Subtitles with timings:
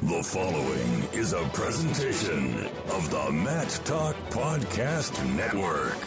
[0.00, 5.98] The following is a presentation of the Mat Talk Podcast Network.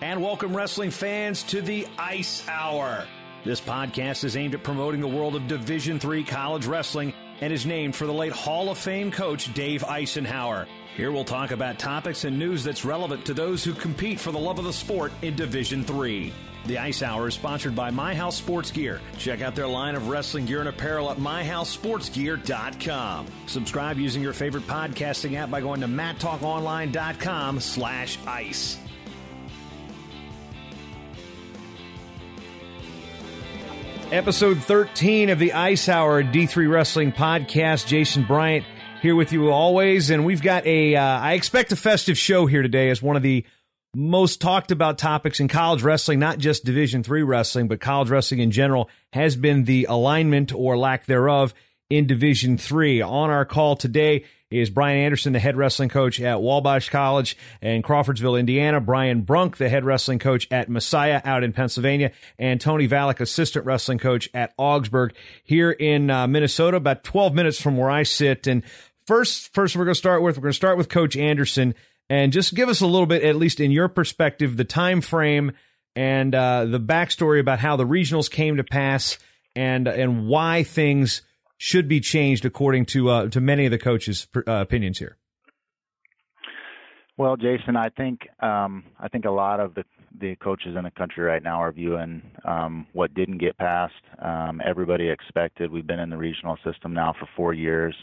[0.00, 3.06] And welcome, wrestling fans, to the Ice Hour.
[3.44, 7.66] This podcast is aimed at promoting the world of Division Three college wrestling and is
[7.66, 10.66] named for the late Hall of Fame coach Dave Icenhower.
[10.96, 14.38] Here we'll talk about topics and news that's relevant to those who compete for the
[14.38, 16.32] love of the sport in Division 3.
[16.66, 19.00] The Ice Hour is sponsored by My House Sports Gear.
[19.18, 23.26] Check out their line of wrestling gear and apparel at myhousesportsgear.com.
[23.46, 28.78] Subscribe using your favorite podcasting app by going to mattalkonline.com slash ice.
[34.12, 37.88] Episode 13 of the Ice Hour D3 Wrestling Podcast.
[37.88, 38.64] Jason Bryant
[39.02, 40.10] here with you always.
[40.10, 43.24] And we've got a, uh, I expect a festive show here today as one of
[43.24, 43.44] the
[43.96, 48.40] most talked about topics in college wrestling, not just Division three wrestling, but college wrestling
[48.40, 51.52] in general has been the alignment or lack thereof
[51.90, 53.00] in Division three.
[53.00, 57.82] On our call today is Brian Anderson, the head wrestling coach at Wabash College in
[57.82, 58.80] Crawfordsville, Indiana.
[58.80, 63.66] Bryan Brunk, the head wrestling coach at Messiah out in Pennsylvania, and Tony Valek, assistant
[63.66, 68.46] wrestling coach at Augsburg here in uh, Minnesota, about 12 minutes from where I sit.
[68.46, 68.62] And
[69.06, 71.74] first, first we're going to start with we're going to start with Coach Anderson
[72.08, 75.52] and just give us a little bit, at least in your perspective, the time frame
[75.96, 79.18] and uh, the backstory about how the regionals came to pass
[79.56, 81.22] and and why things
[81.58, 85.16] should be changed according to uh, to many of the coaches' uh, opinions here?
[87.18, 89.84] Well, Jason, I think um, I think a lot of the
[90.18, 93.94] the coaches in the country right now are viewing um, what didn't get passed.
[94.22, 95.70] Um, everybody expected.
[95.70, 97.94] We've been in the regional system now for four years,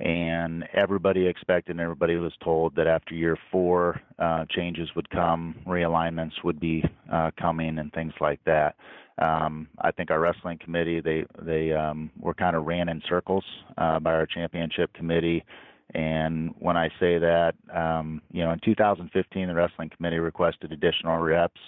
[0.00, 5.54] and everybody expected, and everybody was told that after year four, uh, changes would come,
[5.66, 8.76] realignments would be uh, coming, and things like that.
[9.18, 13.44] Um, I think our wrestling committee they they um, were kind of ran in circles
[13.76, 15.44] uh, by our championship committee.
[15.92, 21.18] And when I say that, um, you know, in 2015, the wrestling committee requested additional
[21.18, 21.60] reps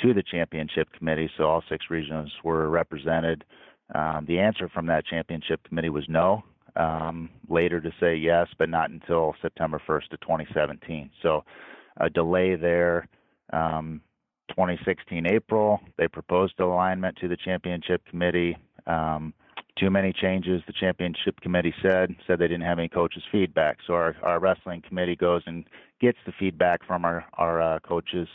[0.00, 3.44] to the championship committee, so all six regions were represented.
[3.94, 6.42] Um, the answer from that championship committee was no.
[6.76, 11.10] Um, later to say yes, but not until September 1st of 2017.
[11.22, 11.42] So
[11.98, 13.08] a delay there.
[13.52, 14.02] Um,
[14.50, 18.56] 2016 April, they proposed alignment to the championship committee.
[18.86, 19.34] Um,
[19.78, 23.78] too many changes, the championship committee said, said they didn't have any coaches' feedback.
[23.86, 25.64] So our, our wrestling committee goes and
[26.00, 28.28] gets the feedback from our, our uh, coaches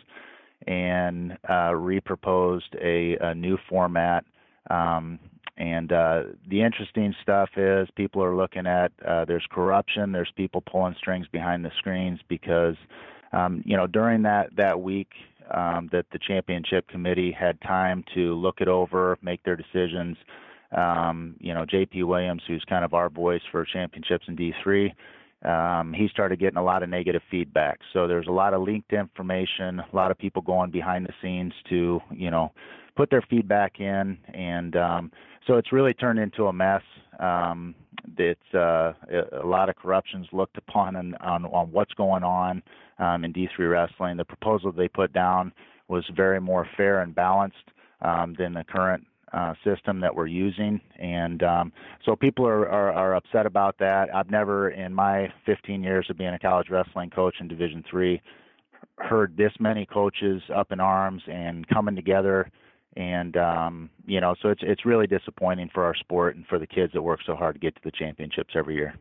[0.68, 4.24] and uh, reproposed a, a new format.
[4.70, 5.20] Um,
[5.58, 10.62] and uh, the interesting stuff is people are looking at uh, there's corruption, there's people
[10.62, 12.76] pulling strings behind the screens because
[13.34, 15.10] um, you know during that that week
[15.54, 20.18] um, that the championship committee had time to look it over, make their decisions.
[20.76, 24.94] Um, you know, JP Williams, who's kind of our voice for championships in D3,
[25.44, 27.80] um, he started getting a lot of negative feedback.
[27.94, 31.54] So there's a lot of leaked information, a lot of people going behind the scenes
[31.70, 32.52] to, you know,
[32.96, 35.12] put their feedback in, and um,
[35.48, 36.84] so it's really turned into a mess.
[37.20, 37.76] Um,
[38.18, 38.94] it's uh,
[39.42, 42.62] a lot of corruptions looked upon on, on, on what's going on
[43.00, 44.18] um, in D3 wrestling.
[44.18, 45.52] The proposal they put down
[45.88, 47.58] was very more fair and balanced
[48.02, 51.72] um, than the current uh, system that we're using, and um,
[52.06, 54.14] so people are, are, are upset about that.
[54.14, 58.22] I've never, in my 15 years of being a college wrestling coach in Division Three,
[58.98, 62.52] heard this many coaches up in arms and coming together
[62.96, 66.68] and um, you know, so it's it's really disappointing for our sport and for the
[66.68, 68.96] kids that work so hard to get to the championships every year.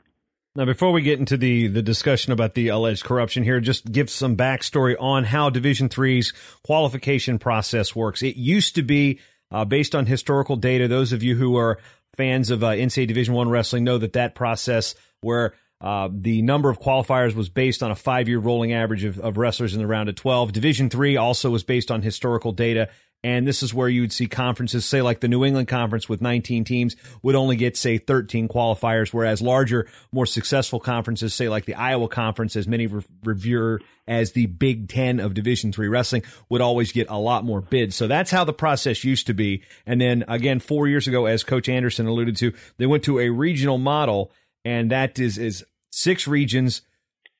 [0.56, 4.10] Now, before we get into the the discussion about the alleged corruption here, just give
[4.10, 6.32] some backstory on how Division Three's
[6.64, 8.22] qualification process works.
[8.22, 9.20] It used to be
[9.50, 10.88] uh, based on historical data.
[10.88, 11.78] Those of you who are
[12.16, 16.68] fans of uh, NCAA Division One wrestling know that that process where uh, the number
[16.68, 20.08] of qualifiers was based on a five-year rolling average of, of wrestlers in the round
[20.08, 20.52] of 12.
[20.52, 22.90] Division three also was based on historical data
[23.22, 26.22] and this is where you would see conferences, say like the New England Conference with
[26.22, 31.66] 19 teams, would only get, say, 13 qualifiers, whereas larger, more successful conferences, say like
[31.66, 36.22] the Iowa Conference, as many re- revere as the Big Ten of Division Three wrestling,
[36.48, 37.94] would always get a lot more bids.
[37.94, 39.62] So that's how the process used to be.
[39.86, 43.28] And then again, four years ago, as Coach Anderson alluded to, they went to a
[43.28, 44.32] regional model,
[44.64, 45.62] and that is is
[45.92, 46.80] six regions,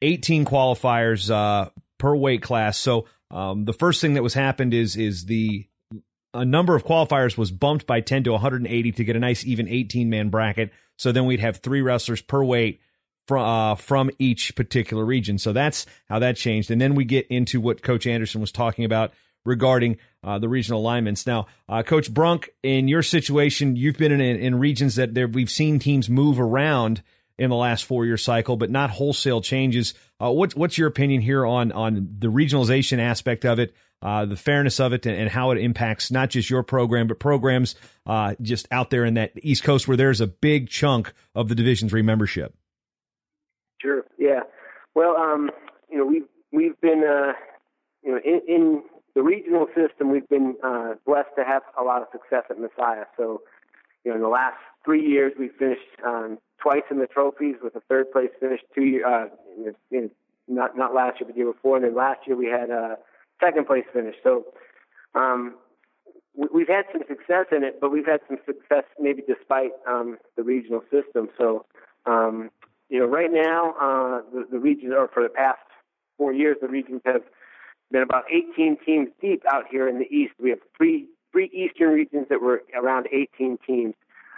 [0.03, 2.79] 18 qualifiers uh, per weight class.
[2.79, 5.67] So um, the first thing that was happened is is the
[6.35, 9.69] a number of qualifiers was bumped by 10 to 180 to get a nice even
[9.69, 10.71] 18 man bracket.
[10.97, 12.81] So then we'd have three wrestlers per weight
[13.27, 15.39] from uh, from each particular region.
[15.39, 16.71] So that's how that changed.
[16.71, 19.13] And then we get into what Coach Anderson was talking about
[19.45, 21.27] regarding uh, the regional alignments.
[21.27, 25.51] Now, uh, Coach Brunk, in your situation, you've been in, in regions that there, we've
[25.51, 27.03] seen teams move around
[27.41, 29.95] in the last four year cycle, but not wholesale changes.
[30.23, 34.37] Uh, what's what's your opinion here on on the regionalization aspect of it, uh, the
[34.37, 37.75] fairness of it, and, and, how it impacts not just your program but programs
[38.07, 41.55] uh, just out there in that East Coast where there's a big chunk of the
[41.55, 42.55] Division Three membership.
[43.81, 44.05] Sure.
[44.19, 44.41] Yeah.
[44.95, 45.51] Well, um,
[45.91, 47.33] you know, we've we've been uh,
[48.05, 48.83] you know in, in
[49.15, 53.05] the regional system, we've been uh, blessed to have a lot of success at Messiah.
[53.17, 53.41] So,
[54.05, 57.75] you know, in the last three years, we've finished um, twice in the trophies with
[57.77, 60.11] a third place finish two year, uh, in, in,
[60.49, 62.97] not not last year but the year before, and then last year we had a
[63.43, 64.17] second place finish.
[64.23, 64.47] So
[65.15, 65.55] um,
[66.35, 70.19] we, we've had some success in it, but we've had some success maybe despite um,
[70.37, 71.29] the regional system.
[71.39, 71.67] So
[72.07, 72.51] um,
[72.89, 75.61] you know, right now uh, the, the regions, or for the past
[76.19, 77.23] four years, the regions have
[77.91, 80.33] been about 18 teams deep out here in the east.
[80.41, 83.95] We have three three eastern regions that were around 18 teams.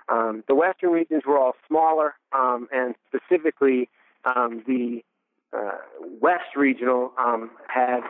[0.09, 3.89] Um, the western regions were all smaller, um, and specifically
[4.25, 5.03] um, the
[5.57, 5.79] uh,
[6.21, 8.01] West Regional um, had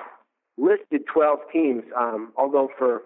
[0.56, 3.02] listed 12 teams, um, although for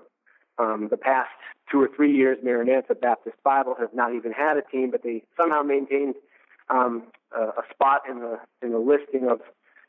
[0.58, 1.30] um, the past
[1.70, 5.22] two or three years, Maranatha Baptist Bible has not even had a team, but they
[5.40, 6.14] somehow maintained
[6.70, 6.74] a,
[7.36, 9.40] a spot in the in the listing of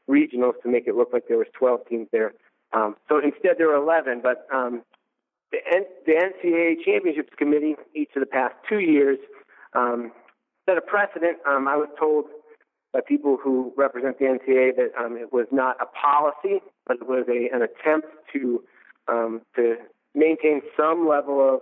[0.09, 2.33] regionals to make it look like there was 12 teams there.
[2.73, 4.21] So instead, there were 11.
[4.21, 4.47] But
[5.51, 9.17] the, N- the NCAA Championships Committee, each of the past two years,
[9.73, 10.11] um,
[10.67, 11.37] set a precedent.
[11.47, 12.25] Um, I was told
[12.93, 17.07] by people who represent the NCAA that um, it was not a policy, but it
[17.07, 18.63] was a, an attempt to
[19.07, 19.75] um, to
[20.13, 21.61] maintain some level of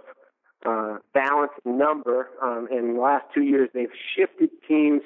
[0.65, 2.29] uh, balance and number.
[2.41, 5.01] Um, in the last two years, they've shifted teams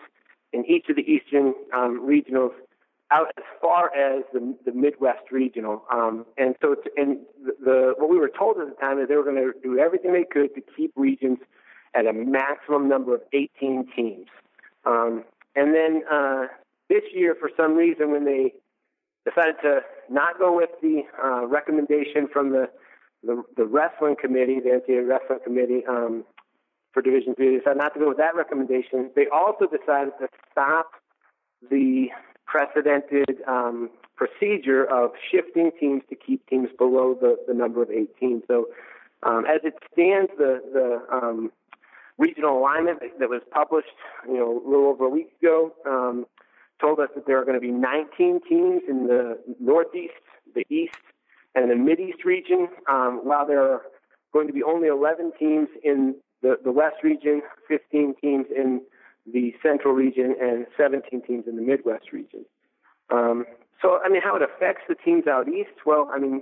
[0.53, 2.53] in each of the Eastern um, regionals
[3.11, 5.83] out as far as the, the Midwest regional.
[5.91, 9.07] Um, and so, it's, and the, the what we were told at the time is
[9.07, 11.39] they were going to do everything they could to keep regions
[11.95, 14.27] at a maximum number of 18 teams.
[14.85, 15.23] Um,
[15.55, 16.45] and then uh,
[16.89, 18.53] this year, for some reason, when they
[19.25, 19.79] decided to
[20.09, 22.69] not go with the uh, recommendation from the,
[23.23, 26.23] the, the wrestling committee, the NCAA wrestling committee um,
[26.93, 29.11] for Division Three, they decided not to go with that recommendation.
[29.15, 30.91] They also decided to stop
[31.69, 32.09] the
[32.49, 38.43] precedented um, procedure of shifting teams to keep teams below the, the number of 18.
[38.47, 38.67] So,
[39.23, 41.51] um, as it stands, the the um,
[42.17, 43.87] regional alignment that was published,
[44.27, 46.25] you know, a little over a week ago, um,
[46.81, 50.13] told us that there are going to be 19 teams in the Northeast,
[50.55, 50.95] the East,
[51.55, 53.81] and the Mideast region, um, while there are
[54.33, 58.81] going to be only 11 teams in the, the West region, 15 teams in
[59.31, 62.45] the Central region, and 17 teams in the Midwest region.
[63.09, 63.45] Um,
[63.81, 65.85] so, I mean, how it affects the teams out east?
[65.85, 66.41] Well, I mean,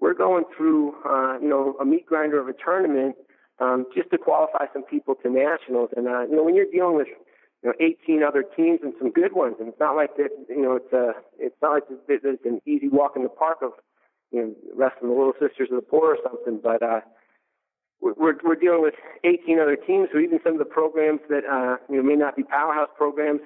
[0.00, 3.16] we're going through, uh, you know, a meat grinder of a tournament
[3.60, 5.90] um, just to qualify some people to nationals.
[5.96, 7.08] And uh, you know, when you're dealing with
[7.62, 10.30] you know 18 other teams and some good ones, and it's not like that.
[10.48, 13.58] You know, it's a, uh, it's not like it's an easy walk in the park
[13.62, 13.72] of
[14.30, 16.60] you know wrestling the Little Sisters of the Poor or something.
[16.62, 17.00] But uh,
[18.00, 18.94] we're we're dealing with
[19.24, 22.36] 18 other teams, so even some of the programs that uh, you know may not
[22.36, 23.40] be powerhouse programs.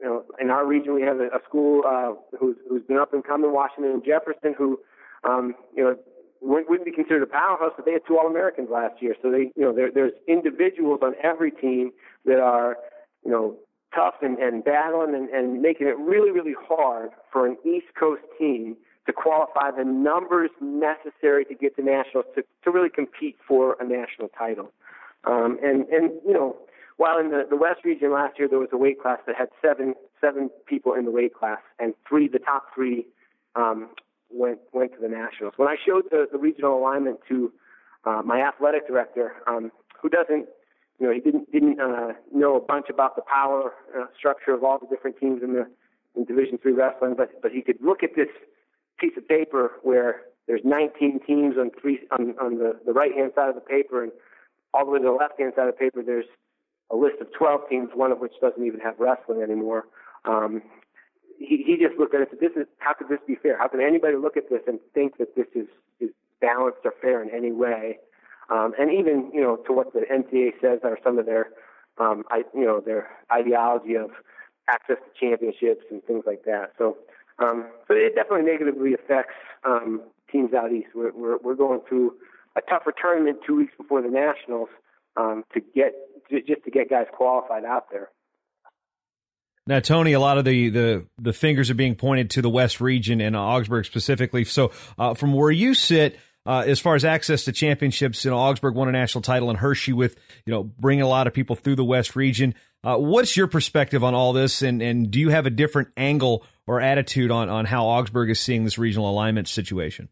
[0.00, 3.12] You know, in our region, we have a, a school uh, who's who's been up
[3.14, 4.78] and coming, Washington and Jefferson, who
[5.28, 5.96] um, you know
[6.40, 9.14] wouldn't be considered a powerhouse, but they had two All Americans last year.
[9.22, 11.90] So they, you know, there, there's individuals on every team
[12.26, 12.76] that are,
[13.24, 13.56] you know,
[13.94, 18.22] tough and, and battling and, and making it really, really hard for an East Coast
[18.38, 18.76] team
[19.08, 23.84] to qualify the numbers necessary to get to nationals to, to really compete for a
[23.84, 24.70] national title.
[25.24, 26.56] Um, and, and, you know,
[26.98, 29.48] while in the, the West region last year there was a weight class that had
[29.64, 33.06] seven seven people in the weight class, and three the top three
[33.56, 33.88] um,
[34.30, 35.54] went went to the nationals.
[35.56, 37.52] When I showed the, the regional alignment to
[38.04, 39.70] uh, my athletic director, um,
[40.02, 40.48] who doesn't,
[40.98, 44.64] you know, he didn't didn't uh, know a bunch about the power uh, structure of
[44.64, 45.66] all the different teams in the
[46.16, 48.28] in Division three wrestling, but but he could look at this
[48.98, 53.32] piece of paper where there's 19 teams on three on, on the, the right hand
[53.34, 54.12] side of the paper, and
[54.74, 56.26] all the way to the left hand side of the paper, there's
[56.90, 59.84] a list of 12 teams, one of which doesn't even have wrestling anymore.
[60.24, 60.62] Um,
[61.38, 62.28] he, he just looked at it.
[62.30, 63.58] and Said, this is how could this be fair?
[63.58, 65.68] How can anybody look at this and think that this is
[66.00, 67.98] is balanced or fair in any way?
[68.50, 71.50] Um, and even you know to what the NCAA says are some of their
[71.98, 74.10] um, I, you know their ideology of
[74.68, 76.72] access to championships and things like that.
[76.78, 76.96] So
[77.38, 80.88] um, so it definitely negatively affects um, teams out east.
[80.94, 82.14] We're, we're, we're going through
[82.56, 84.68] a tougher tournament two weeks before the nationals
[85.16, 85.94] um, to get
[86.30, 88.10] just to get guys qualified out there.
[89.66, 92.80] Now, Tony, a lot of the, the, the fingers are being pointed to the West
[92.80, 94.44] region and Augsburg specifically.
[94.44, 98.38] So, uh, from where you sit, uh, as far as access to championships, you know,
[98.38, 100.16] Augsburg won a national title and Hershey with,
[100.46, 102.54] you know, bringing a lot of people through the West region.
[102.82, 104.62] Uh, what's your perspective on all this?
[104.62, 108.38] And, and do you have a different angle or attitude on, on how Augsburg is
[108.38, 110.08] seeing this regional alignment situation?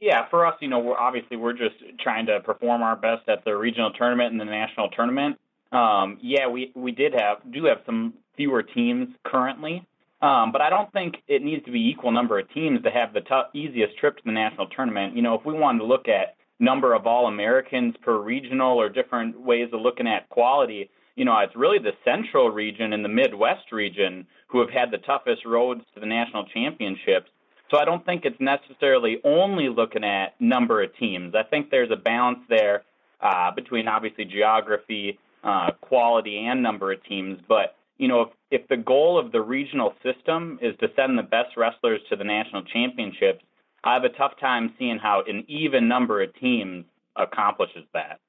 [0.00, 3.44] Yeah, for us, you know, we're obviously we're just trying to perform our best at
[3.44, 5.38] the regional tournament and the national tournament.
[5.72, 9.84] Um, yeah, we we did have do have some fewer teams currently,
[10.22, 13.14] um, but I don't think it needs to be equal number of teams to have
[13.14, 13.22] the
[13.58, 15.16] easiest trip to the national tournament.
[15.16, 18.88] You know, if we wanted to look at number of All Americans per regional or
[18.88, 23.08] different ways of looking at quality, you know, it's really the central region and the
[23.08, 27.30] Midwest region who have had the toughest roads to the national championships.
[27.70, 31.34] So I don't think it's necessarily only looking at number of teams.
[31.34, 32.84] I think there's a balance there
[33.20, 37.40] uh, between obviously geography, uh, quality, and number of teams.
[37.48, 41.22] But you know, if, if the goal of the regional system is to send the
[41.22, 43.42] best wrestlers to the national championships,
[43.82, 46.84] I have a tough time seeing how an even number of teams
[47.16, 48.20] accomplishes that.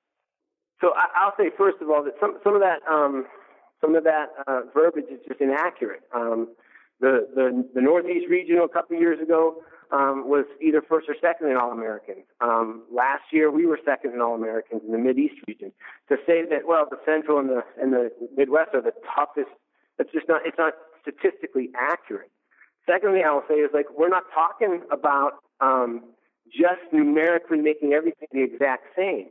[0.82, 3.26] So I, will say first of all that some some of that um,
[3.81, 6.01] some of that uh, verbiage is just inaccurate.
[6.13, 6.50] Um,
[7.00, 11.15] the, the the Northeast region a couple of years ago um, was either first or
[11.22, 12.25] second in All Americans.
[12.41, 15.72] Um, last year we were second in All Americans in the Mid East region.
[16.10, 19.51] To say that well the Central and the and the Midwest are the toughest,
[20.00, 22.31] it's just not it's not statistically accurate.
[22.89, 26.03] Secondly, I will say is like we're not talking about um,
[26.50, 29.27] just numerically making everything the exact same.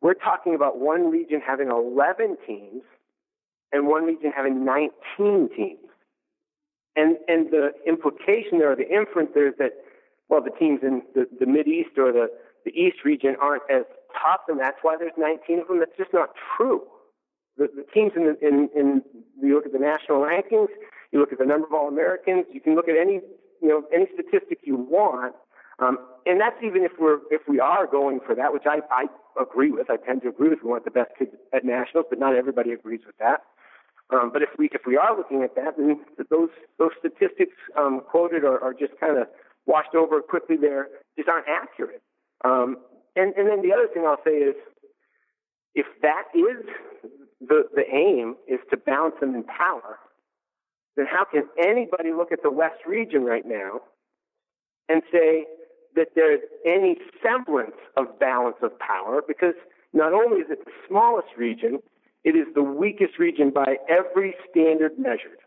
[0.00, 2.82] We're talking about one region having 11 teams
[3.72, 5.78] and one region having 19 teams.
[6.96, 9.72] And, and the implication there, or the inference there is that,
[10.28, 12.28] well, the teams in the, the East or the,
[12.64, 15.78] the East region aren't as tough, and that's why there's 19 of them.
[15.78, 16.82] That's just not true.
[17.56, 19.02] The, the teams in, the, in, in,
[19.40, 20.68] you look at the national rankings,
[21.12, 23.20] you look at the number of All Americans, you can look at any,
[23.62, 25.34] you know, any statistic you want,
[25.80, 29.06] um, and that's even if we're if we are going for that, which I, I
[29.40, 29.88] agree with.
[29.88, 30.58] I tend to agree with.
[30.62, 33.40] We want the best kids at nationals, but not everybody agrees with that.
[34.12, 36.00] Um, but if we if we are looking at that, then
[36.30, 39.26] those those statistics um, quoted are, are just kind of
[39.66, 40.56] washed over quickly.
[40.56, 42.02] There just aren't accurate.
[42.44, 42.78] Um,
[43.16, 44.56] and and then the other thing I'll say is,
[45.74, 46.66] if that is
[47.40, 49.98] the the aim is to balance them in power,
[50.96, 53.80] then how can anybody look at the West region right now
[54.88, 55.46] and say
[55.94, 59.54] that there's any semblance of balance of power because
[59.92, 61.78] not only is it the smallest region,
[62.24, 65.38] it is the weakest region by every standard measured.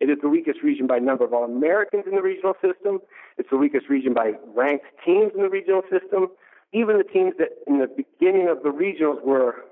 [0.00, 2.98] It is the weakest region by number of all Americans in the regional system.
[3.38, 6.26] It's the weakest region by ranked teams in the regional system.
[6.72, 9.64] Even the teams that in the beginning of the regionals were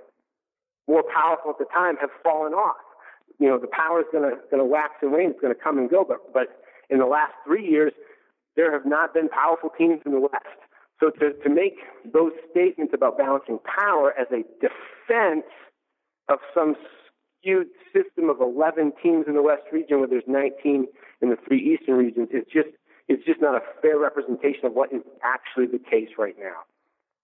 [0.87, 2.77] more powerful at the time have fallen off.
[3.41, 5.31] You know, the power is going to wax and wane.
[5.31, 6.05] It's going to come and go.
[6.07, 7.93] But but in the last three years,
[8.55, 10.61] there have not been powerful teams in the West.
[11.01, 11.79] So to, to make
[12.13, 15.49] those statements about balancing power as a defense
[16.31, 16.77] of some
[17.41, 20.87] skewed system of 11 teams in the West region where there's 19
[21.21, 22.69] in the three Eastern regions is just,
[23.09, 26.63] it's just not a fair representation of what is actually the case right now.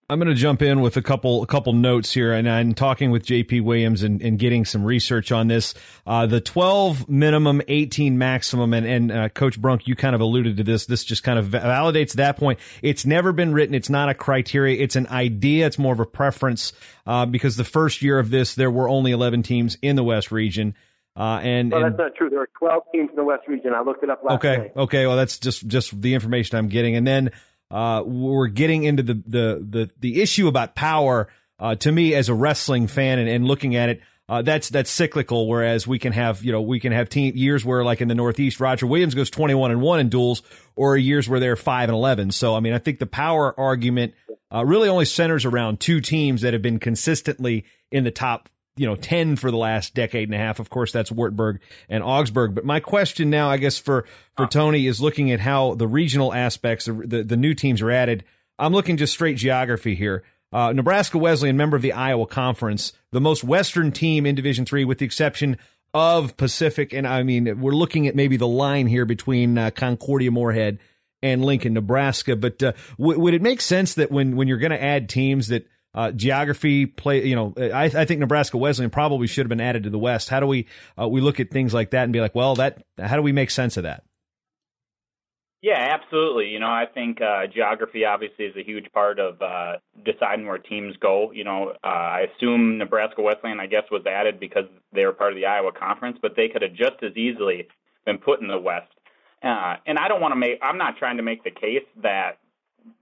[0.09, 3.11] I'm going to jump in with a couple a couple notes here, and I'm talking
[3.11, 5.73] with JP Williams and, and getting some research on this.
[6.05, 10.55] Uh, the 12 minimum, 18 maximum, and, and uh, Coach Brunk, you kind of alluded
[10.57, 10.85] to this.
[10.85, 12.57] This just kind of validates that point.
[12.81, 13.75] It's never been written.
[13.75, 14.81] It's not a criteria.
[14.81, 15.67] It's an idea.
[15.67, 16.71] It's more of a preference
[17.05, 20.31] uh, because the first year of this, there were only 11 teams in the West
[20.31, 20.73] region.
[21.17, 22.29] Uh, and, well, and, that's not true.
[22.29, 23.73] There are 12 teams in the West region.
[23.73, 24.71] I looked it up last okay, night.
[24.77, 25.05] Okay.
[25.05, 27.31] Well, that's just just the information I'm getting, and then
[27.71, 31.27] uh, we're getting into the the the the issue about power.
[31.59, 34.89] Uh, to me, as a wrestling fan and, and looking at it, uh, that's that's
[34.89, 35.47] cyclical.
[35.47, 38.15] Whereas we can have you know we can have team years where like in the
[38.15, 40.43] Northeast, Roger Williams goes twenty one and one in duels,
[40.75, 42.31] or years where they're five and eleven.
[42.31, 44.13] So I mean, I think the power argument
[44.53, 48.85] uh, really only centers around two teams that have been consistently in the top you
[48.85, 50.59] know 10 for the last decade and a half.
[50.59, 52.55] Of course that's Wartburg and Augsburg.
[52.55, 54.05] But my question now I guess for
[54.35, 57.91] for Tony is looking at how the regional aspects the the, the new teams are
[57.91, 58.23] added.
[58.59, 60.23] I'm looking just straight geography here.
[60.53, 64.85] Uh, Nebraska Wesleyan member of the Iowa Conference the most western team in Division 3
[64.85, 65.57] with the exception
[65.93, 66.93] of Pacific.
[66.93, 70.79] And I mean we're looking at maybe the line here between uh, Concordia Moorhead
[71.21, 72.35] and Lincoln Nebraska.
[72.35, 75.47] But uh, w- would it make sense that when when you're going to add teams
[75.47, 77.25] that uh, geography play.
[77.25, 80.29] You know, I, I, think Nebraska Wesleyan probably should have been added to the West.
[80.29, 82.83] How do we uh, we look at things like that and be like, well, that
[82.99, 84.03] how do we make sense of that?
[85.63, 86.49] Yeah, absolutely.
[86.49, 90.59] You know, I think uh, geography obviously is a huge part of uh, deciding where
[90.59, 91.31] teams go.
[91.31, 95.33] You know, uh, I assume Nebraska Wesleyan, I guess, was added because they were part
[95.33, 97.67] of the Iowa Conference, but they could have just as easily
[98.05, 98.91] been put in the West.
[99.41, 102.37] Uh, and I don't want to make, I'm not trying to make the case that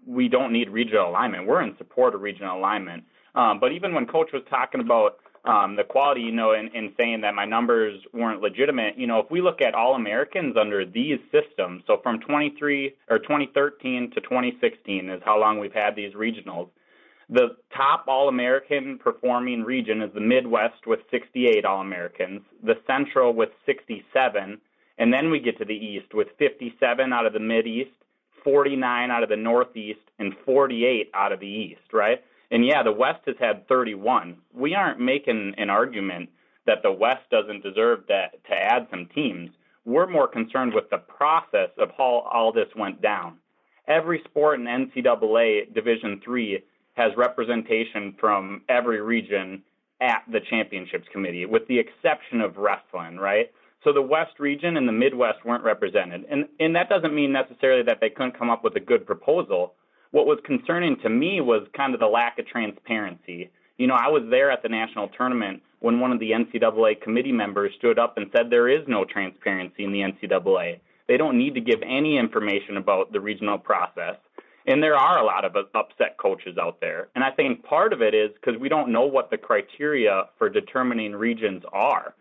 [0.05, 1.47] we don't need regional alignment.
[1.47, 3.03] We're in support of regional alignment.
[3.33, 6.91] Um, but even when Coach was talking about um, the quality, you know, and, and
[6.97, 8.97] saying that my numbers weren't legitimate.
[8.97, 13.19] You know, if we look at all Americans under these systems, so from 23 or
[13.19, 16.69] 2013 to 2016 is how long we've had these regionals.
[17.29, 23.33] The top All American performing region is the Midwest with 68 All Americans, the Central
[23.33, 24.61] with 67,
[24.97, 27.89] and then we get to the East with 57 out of the Mid East,
[28.45, 32.23] 49 out of the Northeast, and 48 out of the East, right?
[32.51, 34.37] And yeah, the West has had 31.
[34.53, 36.29] We aren't making an argument
[36.65, 39.49] that the West doesn't deserve to, to add some teams.
[39.83, 43.37] We're more concerned with the process of how all this went down.
[43.87, 49.63] Every sport in NCAA Division Three has representation from every region
[50.01, 53.51] at the championships committee, with the exception of wrestling, right?
[53.85, 56.25] So the West region and the Midwest weren't represented.
[56.29, 59.75] And, and that doesn't mean necessarily that they couldn't come up with a good proposal,
[60.09, 63.51] what was concerning to me was kind of the lack of transparency.
[63.77, 67.31] You know, I was there at the national tournament when one of the NCAA committee
[67.31, 70.79] members stood up and said there is no transparency in the NCAA.
[71.07, 74.15] They don't need to give any information about the regional process.
[74.65, 77.09] And there are a lot of upset coaches out there.
[77.13, 80.49] And I think part of it is because we don't know what the criteria for
[80.49, 82.15] determining regions are.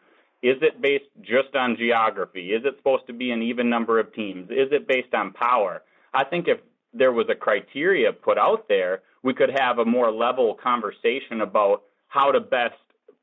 [0.44, 2.50] Is it based just on geography?
[2.50, 4.50] Is it supposed to be an even number of teams?
[4.50, 5.80] Is it based on power?
[6.12, 6.58] I think if
[6.92, 11.84] there was a criteria put out there, we could have a more level conversation about
[12.08, 12.74] how to best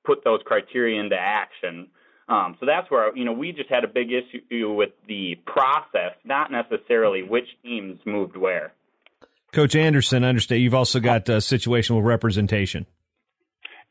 [0.04, 1.90] put those criteria into action.
[2.28, 6.14] Um, so that's where you know we just had a big issue with the process,
[6.26, 8.74] not necessarily which teams moved where.
[9.54, 12.88] Coach Anderson, I understand you've also got a situation with representation.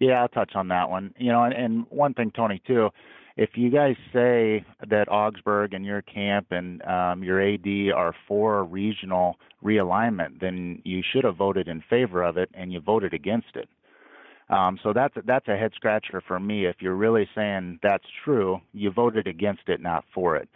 [0.01, 1.15] Yeah, I'll touch on that one.
[1.17, 2.91] You know, and, and one thing, Tony, too
[3.37, 8.65] if you guys say that Augsburg and your camp and um, your AD are for
[8.65, 13.55] regional realignment, then you should have voted in favor of it, and you voted against
[13.55, 13.69] it.
[14.51, 16.67] Um, so that's that's a head scratcher for me.
[16.67, 20.49] If you're really saying that's true, you voted against it, not for it.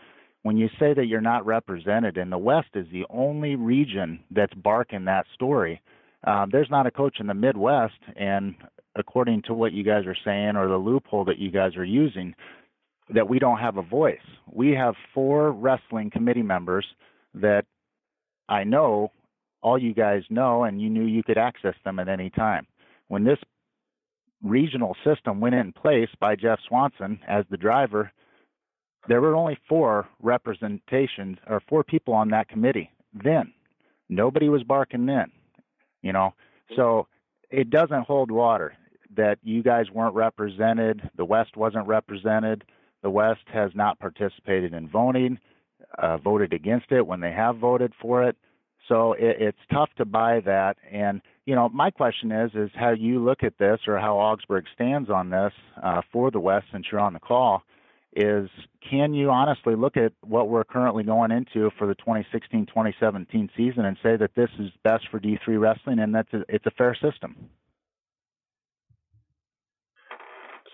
[0.42, 4.52] When you say that you're not represented, and the West is the only region that's
[4.54, 5.80] barking that story,
[6.26, 8.56] um, there's not a coach in the Midwest, and
[8.96, 12.34] according to what you guys are saying or the loophole that you guys are using,
[13.10, 14.18] that we don't have a voice.
[14.50, 16.86] We have four wrestling committee members
[17.34, 17.64] that
[18.48, 19.10] I know
[19.62, 22.66] all you guys know, and you knew you could access them at any time.
[23.08, 23.38] When this
[24.42, 28.12] regional system went in place by Jeff Swanson as the driver,
[29.08, 33.52] there were only four representations or four people on that committee then.
[34.08, 35.30] Nobody was barking then,
[36.02, 36.34] you know.
[36.76, 37.06] So
[37.50, 38.74] it doesn't hold water
[39.16, 42.64] that you guys weren't represented, the West wasn't represented.
[43.04, 45.38] The West has not participated in voting,
[45.98, 48.34] uh, voted against it when they have voted for it.
[48.88, 50.78] So it, it's tough to buy that.
[50.90, 54.64] And you know, my question is, is how you look at this, or how Augsburg
[54.74, 57.62] stands on this uh, for the West, since you're on the call.
[58.16, 58.48] Is
[58.88, 63.98] can you honestly look at what we're currently going into for the 2016-2017 season and
[64.02, 67.50] say that this is best for D3 wrestling and that it's a fair system?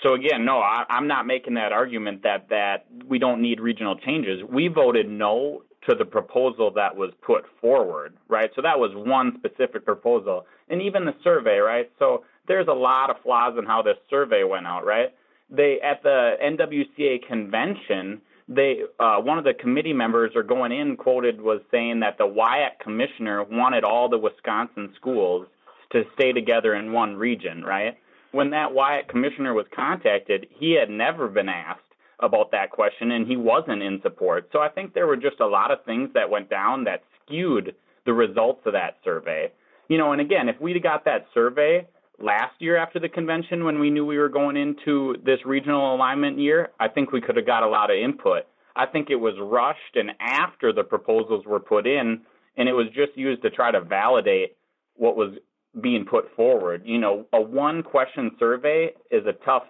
[0.02, 3.96] So again, no, I, I'm not making that argument that that we don't need regional
[3.96, 4.42] changes.
[4.48, 8.50] We voted no to the proposal that was put forward, right?
[8.54, 11.90] So that was one specific proposal, and even the survey, right?
[11.98, 15.14] So there's a lot of flaws in how this survey went out, right?
[15.50, 20.96] They at the NWCA convention, they uh, one of the committee members or going in
[20.96, 25.46] quoted was saying that the WIAC commissioner wanted all the Wisconsin schools
[25.92, 27.98] to stay together in one region, right?
[28.33, 31.81] When that WIAC commissioner was contacted, he had never been asked
[32.21, 34.49] about that question and he wasn't in support.
[34.53, 37.75] So I think there were just a lot of things that went down that skewed
[38.07, 39.51] the results of that survey.
[39.88, 41.87] You know, and again, if we'd got that survey
[42.19, 46.38] last year after the convention when we knew we were going into this regional alignment
[46.38, 48.45] year, I think we could have got a lot of input.
[48.77, 52.21] I think it was rushed and after the proposals were put in,
[52.57, 54.57] and it was just used to try to validate
[54.95, 55.35] what was
[55.80, 56.83] being put forward.
[56.85, 59.64] You know, a one question survey is a tough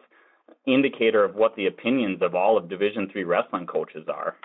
[0.66, 4.36] indicator of what the opinions of all of Division three wrestling coaches are.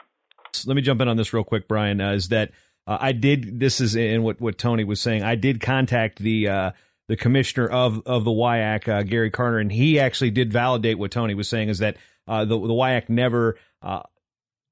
[0.66, 2.00] Let me jump in on this real quick, Brian.
[2.02, 2.52] Uh, is that
[2.88, 5.24] uh, I did this is in what what Tony was saying.
[5.24, 6.72] I did contact the uh,
[7.08, 11.12] the commissioner of of the WIAC, uh, Gary Karner, and he actually did validate what
[11.12, 11.70] Tony was saying.
[11.70, 14.04] Is that uh, the the WIAC never uh,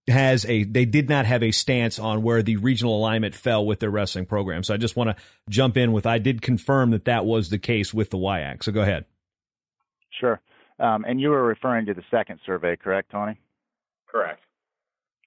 [0.07, 3.79] has a they did not have a stance on where the regional alignment fell with
[3.79, 4.63] their wrestling program.
[4.63, 5.15] So I just want to
[5.49, 8.63] jump in with I did confirm that that was the case with the WIAC.
[8.63, 9.05] So go ahead.
[10.19, 10.41] Sure.
[10.79, 13.39] Um, and you were referring to the second survey, correct, Tony?
[14.07, 14.41] Correct.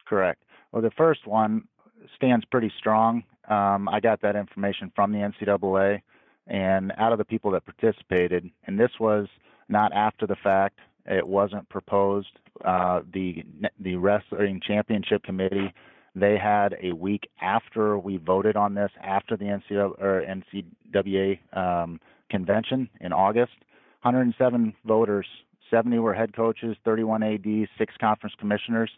[0.07, 0.43] Correct.
[0.73, 1.67] Well, the first one
[2.15, 3.23] stands pretty strong.
[3.49, 6.03] Um, I got that information from the NCAA,
[6.47, 9.27] and out of the people that participated, and this was
[9.69, 10.79] not after the fact.
[11.07, 12.39] It wasn't proposed.
[12.65, 13.45] Uh, the
[13.81, 15.73] the wrestling championship committee
[16.17, 22.01] they had a week after we voted on this, after the NCAA, or NCAA um,
[22.31, 23.53] convention in August.
[24.01, 25.27] 107 voters,
[25.71, 28.91] 70 were head coaches, 31 ADs, six conference commissioners.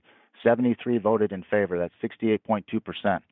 [0.44, 1.76] 73 voted in favor.
[1.76, 3.24] That's 68.2 percent.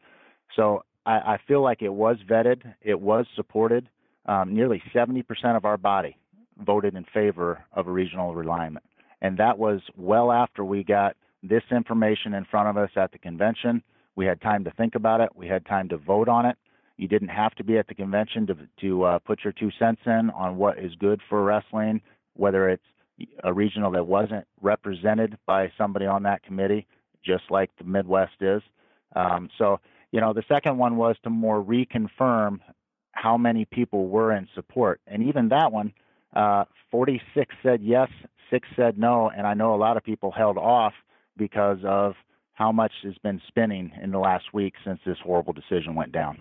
[0.57, 3.89] So I, I, feel like it was vetted, it was supported.
[4.27, 6.17] Um, nearly 70 percent of our body
[6.59, 8.79] voted in favor of a regional realignment.
[9.21, 13.19] And that was well after we got this information in front of us at the
[13.19, 13.83] convention.
[14.15, 15.31] We had time to think about it.
[15.35, 16.57] We had time to vote on it.
[16.97, 20.01] You didn't have to be at the convention to to uh, put your two cents
[20.07, 22.01] in on what is good for wrestling,
[22.35, 22.83] whether it's
[23.45, 26.87] a regional that wasn't represented by somebody on that committee,
[27.25, 28.63] just like the Midwest is.
[29.15, 32.61] Um, so, you know, the second one was to more reconfirm
[33.13, 35.93] how many people were in support, and even that one
[36.37, 38.09] uh, 46 said yes,
[38.51, 40.93] six said no, and I know a lot of people held off
[41.37, 42.15] because of
[42.53, 46.39] how much has been spinning in the last week since this horrible decision went down.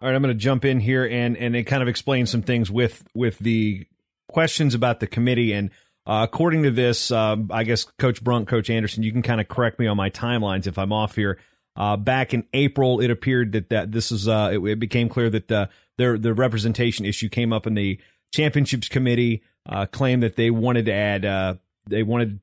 [0.00, 2.70] All right, I'm going to jump in here and and kind of explain some things
[2.70, 3.86] with with the
[4.28, 5.70] questions about the committee and.
[6.06, 9.48] Uh, according to this, uh, I guess Coach Brunk, Coach Anderson, you can kind of
[9.48, 11.38] correct me on my timelines if I'm off here.
[11.76, 15.28] Uh, back in April, it appeared that that this is uh, it, it, became clear
[15.28, 18.00] that the their the representation issue came up in the
[18.32, 21.54] championships committee uh, claimed that they wanted to add uh,
[21.88, 22.40] they wanted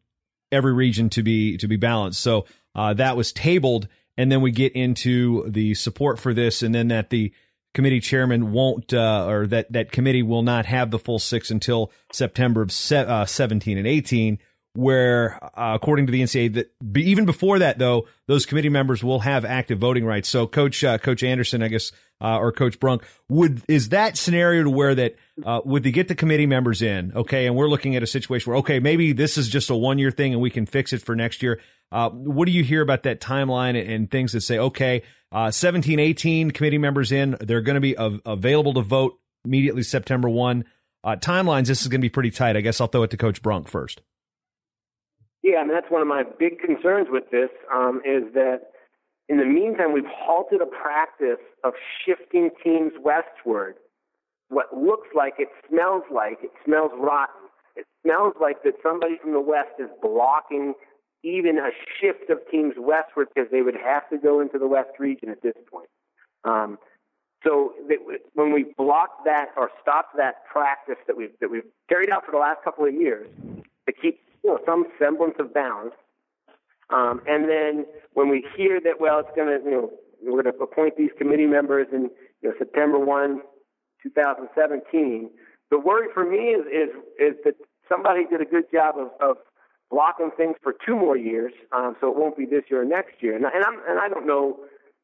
[0.52, 2.22] every region to be to be balanced.
[2.22, 2.46] So
[2.76, 6.90] uh, that was tabled, and then we get into the support for this, and then
[6.90, 7.34] that the
[7.74, 11.92] committee chairman won't uh, or that that committee will not have the full six until
[12.12, 14.40] September of se- uh, 17 and 18
[14.78, 19.22] where, uh, according to the NCAA, that even before that, though, those committee members will
[19.22, 20.30] have active voting rights.
[20.30, 24.66] So, Coach uh, Coach Anderson, I guess, uh, or Coach Brunk, would is that scenario
[24.66, 27.12] to where that uh, would they get the committee members in?
[27.16, 29.98] Okay, and we're looking at a situation where okay, maybe this is just a one
[29.98, 31.60] year thing and we can fix it for next year.
[31.92, 36.00] Uh, what do you hear about that timeline and things that say okay, uh, 17,
[36.00, 40.66] 18 committee members in, they're going to be av- available to vote immediately September one.
[41.04, 42.56] timelines, this is going to be pretty tight.
[42.56, 44.02] I guess I'll throw it to Coach Brunk first.
[45.48, 48.64] Yeah, I mean that's one of my big concerns with this um, is that
[49.30, 51.72] in the meantime we've halted a practice of
[52.06, 53.76] shifting teams westward.
[54.50, 57.48] What looks like it smells like it smells rotten.
[57.78, 60.74] It smells like that somebody from the west is blocking
[61.24, 61.70] even a
[62.02, 65.42] shift of teams westward because they would have to go into the west region at
[65.42, 65.90] this point.
[66.44, 66.78] Um,
[67.46, 68.00] so that
[68.34, 72.34] when we blocked that or stopped that practice that we've that we've carried out for
[72.34, 73.30] the last couple of years
[73.88, 75.94] to keep you know, some semblance of balance.
[76.90, 79.92] Um, and then when we hear that, well, it's going to, you know,
[80.24, 82.10] we're going to appoint these committee members in
[82.42, 83.42] you know, September 1,
[84.04, 85.30] 2017.
[85.70, 87.56] The worry for me is, is, is that
[87.90, 89.36] somebody did a good job of, of
[89.92, 93.22] blocking things for two more years, um, so it won't be this year or next
[93.22, 93.36] year.
[93.36, 94.60] And, and, I'm, and I don't know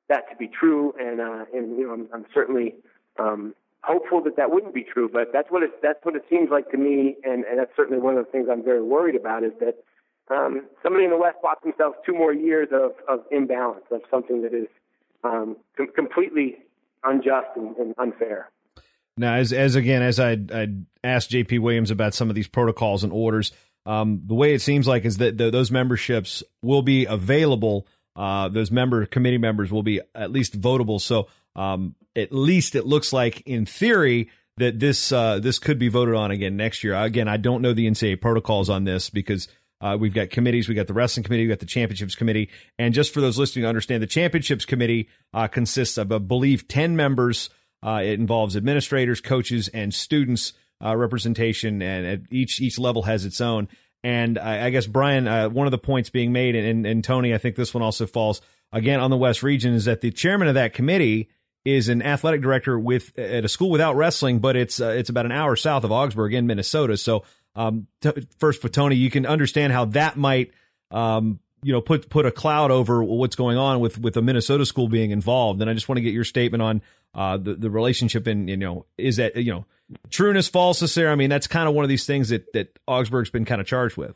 [0.08, 2.76] that to be true, and, uh, and you know, I'm, I'm certainly
[3.20, 6.50] um, hopeful that that wouldn't be true, but that's what it that's what it seems
[6.50, 9.44] like to me, and, and that's certainly one of the things I'm very worried about
[9.44, 9.84] is that
[10.34, 14.42] um, somebody in the West bought themselves two more years of, of imbalance of something
[14.44, 14.68] that is
[15.24, 16.58] um, com- completely
[17.04, 18.50] unjust and, and, unfair.
[19.18, 20.38] Now, as as again, as I
[21.04, 23.52] asked JP Williams about some of these protocols and orders,
[23.86, 27.86] um, the way it seems like is that the, those memberships will be available.
[28.16, 31.02] Uh, those member committee members will be at least votable.
[31.02, 35.90] So um, at least it looks like in theory that this uh, this could be
[35.90, 36.96] voted on again next year.
[36.96, 39.48] Again, I don't know the NCAA protocols on this because
[39.82, 40.70] uh, we've got committees.
[40.70, 41.44] We got the wrestling committee.
[41.44, 42.50] We got the championships committee.
[42.78, 46.68] And just for those listening to understand, the championships committee uh, consists of, I believe,
[46.68, 47.50] ten members.
[47.82, 53.42] Uh, it involves administrators, coaches, and students uh, representation, and each each level has its
[53.42, 53.68] own.
[54.04, 57.04] And I, I guess Brian, uh, one of the points being made, and, and, and
[57.04, 60.12] Tony, I think this one also falls again on the West region, is that the
[60.12, 61.30] chairman of that committee
[61.66, 65.26] is an athletic director with at a school without wrestling, but it's uh, it's about
[65.26, 66.98] an hour south of Augsburg in Minnesota.
[66.98, 67.24] So
[67.56, 70.52] um, t- first for Tony, you can understand how that might
[70.92, 74.66] um, you know put put a cloud over what's going on with with a Minnesota
[74.66, 75.62] school being involved.
[75.62, 76.82] And I just want to get your statement on
[77.16, 79.66] uh, the the relationship and you know is that you know
[80.10, 81.12] trueness falseness there.
[81.12, 83.68] I mean that's kind of one of these things that that Augsburg's been kind of
[83.68, 84.16] charged with.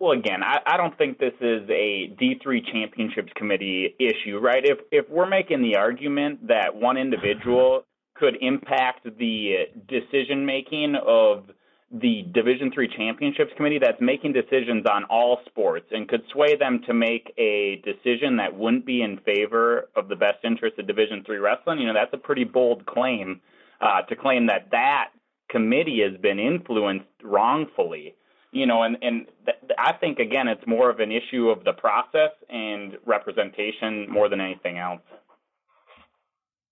[0.00, 4.64] Well, again, I, I don't think this is a D3 championships committee issue, right?
[4.64, 11.50] If if we're making the argument that one individual could impact the decision making of
[11.92, 16.80] the Division Three Championships Committee that's making decisions on all sports and could sway them
[16.86, 21.22] to make a decision that wouldn't be in favor of the best interest of Division
[21.24, 21.78] Three wrestling.
[21.78, 23.40] You know, that's a pretty bold claim
[23.80, 25.10] uh, to claim that that
[25.48, 28.14] committee has been influenced wrongfully.
[28.54, 31.72] You know, and and th- I think again, it's more of an issue of the
[31.72, 35.02] process and representation more than anything else.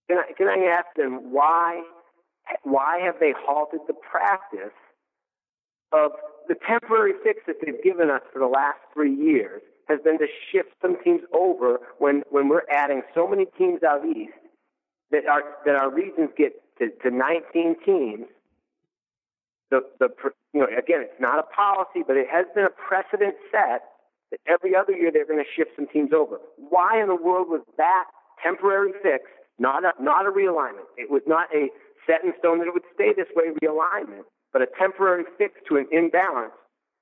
[0.08, 1.82] Can I can I ask them why
[2.62, 4.76] why have they halted the practice
[5.92, 6.12] of
[6.48, 10.26] the temporary fix that they've given us for the last three years has been to
[10.50, 14.32] shift some teams over when, when we're adding so many teams out east
[15.10, 18.26] that our that our regions get to, to 19 teams.
[19.72, 20.12] The the
[20.52, 23.88] you know again it's not a policy, but it has been a precedent set
[24.30, 26.36] that every other year they're going to shift some teams over.
[26.60, 28.04] Why in the world was that
[28.44, 29.24] temporary fix
[29.58, 30.92] not a not a realignment?
[31.00, 31.72] It was not a
[32.04, 35.76] set in stone that it would stay this way realignment but a temporary fix to
[35.76, 36.52] an imbalance.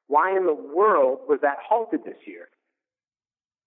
[0.07, 2.49] Why in the world was that halted this year?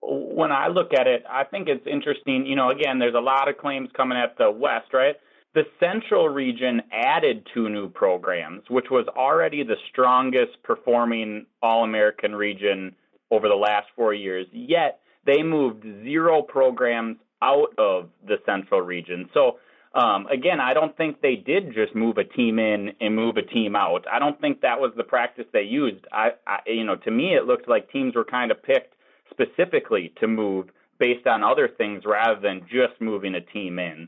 [0.02, 2.46] When I look at it, I think it's interesting.
[2.46, 5.16] You know, again, there's a lot of claims coming at the West, right?
[5.54, 12.34] The Central region added two new programs, which was already the strongest performing All American
[12.34, 12.96] region
[13.30, 14.48] over the last four years.
[14.52, 19.30] Yet they moved zero programs out of the Central region.
[19.34, 19.60] So
[19.94, 23.44] um, again, I don't think they did just move a team in and move a
[23.44, 24.06] team out.
[24.12, 26.04] I don't think that was the practice they used.
[26.12, 28.96] I, I you know, to me, it looked like teams were kind of picked
[29.30, 34.08] specifically to move based on other things rather than just moving a team in.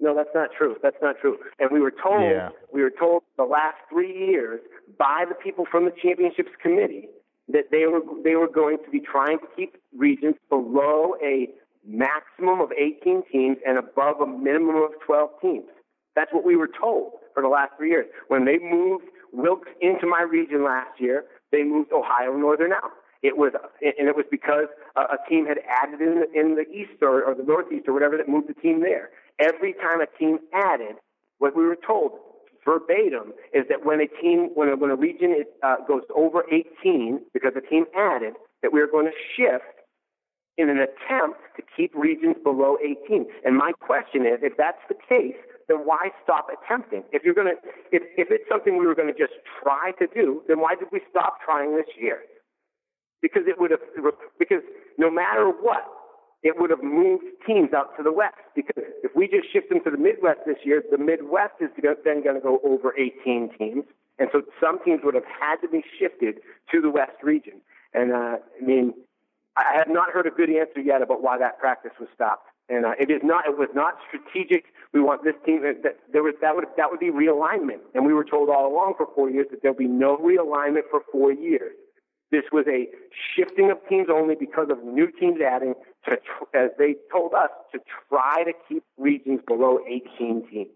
[0.00, 0.76] No, that's not true.
[0.82, 1.38] That's not true.
[1.58, 2.48] And we were told yeah.
[2.72, 4.60] we were told the last three years
[4.98, 7.08] by the people from the championships committee
[7.48, 11.48] that they were they were going to be trying to keep regions below a
[11.86, 15.64] maximum of 18 teams and above a minimum of 12 teams.
[16.14, 18.06] That's what we were told for the last three years.
[18.28, 22.92] When they moved Wilkes into my region last year, they moved Ohio Northern out.
[23.22, 26.64] It was, and it was because a, a team had added in the, in the
[26.72, 29.10] east or, or the northeast or whatever that moved the team there.
[29.40, 30.96] Every time a team added,
[31.38, 32.12] what we were told
[32.64, 36.44] verbatim is that when a team, when a, when a region is, uh, goes over
[36.52, 39.64] 18 because a team added, that we are going to shift
[40.58, 43.24] in an attempt to keep regions below 18.
[43.44, 47.04] And my question is, if that's the case, then why stop attempting?
[47.12, 47.56] If you're going to,
[47.92, 50.88] if, if it's something we were going to just try to do, then why did
[50.92, 52.18] we stop trying this year?
[53.22, 53.80] Because it would have,
[54.38, 54.62] because
[54.98, 55.86] no matter what,
[56.42, 58.40] it would have moved teams out to the west.
[58.54, 61.68] Because if we just shift them to the Midwest this year, the Midwest is
[62.04, 63.84] then going to go over 18 teams.
[64.18, 66.40] And so some teams would have had to be shifted
[66.72, 67.60] to the West region.
[67.94, 68.94] And uh, I mean,
[69.56, 72.46] I have not heard a good answer yet about why that practice was stopped.
[72.68, 73.46] And uh, it is not.
[73.48, 74.66] It was not strategic.
[74.92, 75.62] We want this team.
[75.62, 77.80] That, there was that would that would be realignment.
[77.94, 81.02] And we were told all along for four years that there'll be no realignment for
[81.10, 81.74] four years.
[82.30, 82.86] This was a
[83.36, 86.12] shifting of teams only because of new teams adding to,
[86.54, 90.68] as they told us, to try to keep regions below 18 teams.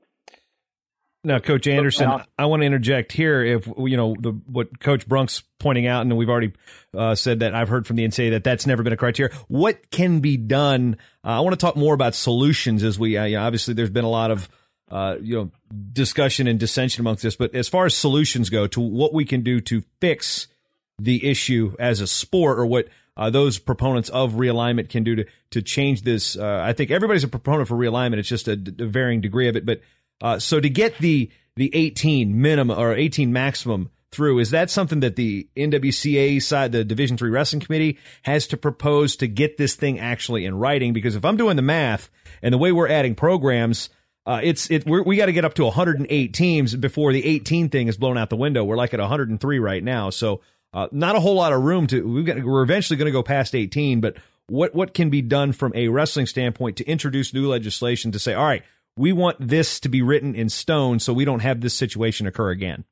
[1.26, 3.42] Now, Coach Anderson, I want to interject here.
[3.42, 6.52] If you know the, what Coach Brunk's pointing out, and we've already
[6.92, 9.34] uh, said that I've heard from the NCAA that that's never been a criteria.
[9.48, 10.98] What can be done?
[11.24, 12.84] Uh, I want to talk more about solutions.
[12.84, 14.50] As we uh, you know, obviously there's been a lot of
[14.90, 15.50] uh, you know
[15.94, 19.40] discussion and dissension amongst this, but as far as solutions go, to what we can
[19.40, 20.48] do to fix
[20.98, 25.24] the issue as a sport, or what uh, those proponents of realignment can do to
[25.50, 26.36] to change this.
[26.36, 28.18] Uh, I think everybody's a proponent for realignment.
[28.18, 29.80] It's just a, a varying degree of it, but
[30.20, 35.00] uh, so to get the the 18 minimum or 18 maximum through, is that something
[35.00, 39.74] that the NWCA side, the Division Three Wrestling Committee, has to propose to get this
[39.74, 40.92] thing actually in writing?
[40.92, 42.10] Because if I'm doing the math
[42.42, 43.90] and the way we're adding programs,
[44.26, 47.88] uh, it's it we got to get up to 108 teams before the 18 thing
[47.88, 48.64] is blown out the window.
[48.64, 50.40] We're like at 103 right now, so
[50.74, 52.06] uh, not a whole lot of room to.
[52.06, 54.16] We've got we're eventually going to go past 18, but
[54.48, 58.34] what what can be done from a wrestling standpoint to introduce new legislation to say,
[58.34, 58.64] all right,
[58.96, 62.50] we want this to be written in stone so we don't have this situation occur
[62.50, 62.84] again.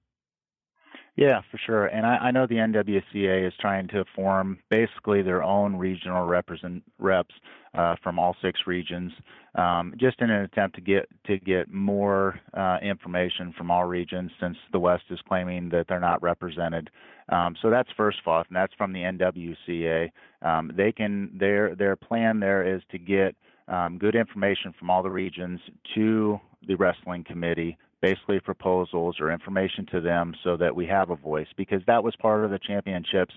[1.16, 1.86] Yeah, for sure.
[1.86, 6.82] And I, I know the NWCA is trying to form basically their own regional represent
[6.98, 7.34] reps
[7.74, 9.12] uh, from all six regions,
[9.54, 14.30] um, just in an attempt to get to get more uh, information from all regions,
[14.40, 16.88] since the West is claiming that they're not represented.
[17.28, 20.10] Um, so that's first off, and that's from the NWCA.
[20.40, 23.36] Um, they can their their plan there is to get
[23.68, 25.60] um, good information from all the regions
[25.94, 31.16] to the wrestling committee basically proposals or information to them so that we have a
[31.16, 33.32] voice because that was part of the championships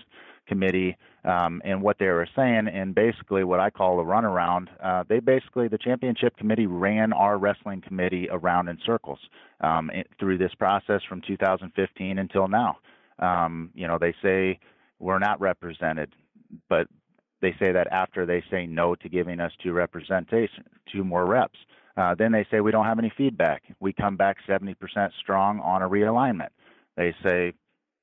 [0.46, 4.66] committee um, and what they were saying and basically what I call a runaround.
[4.82, 9.20] Uh, they basically the championship committee ran our wrestling committee around in circles
[9.60, 12.78] um, through this process from 2015 until now.
[13.18, 14.58] Um, you know they say
[14.98, 16.12] we're not represented,
[16.68, 16.88] but
[17.40, 21.58] they say that after they say no to giving us two representation, two more reps.
[21.96, 23.62] Uh, then they say we don't have any feedback.
[23.80, 24.74] We come back 70%
[25.20, 26.48] strong on a realignment.
[26.96, 27.54] They say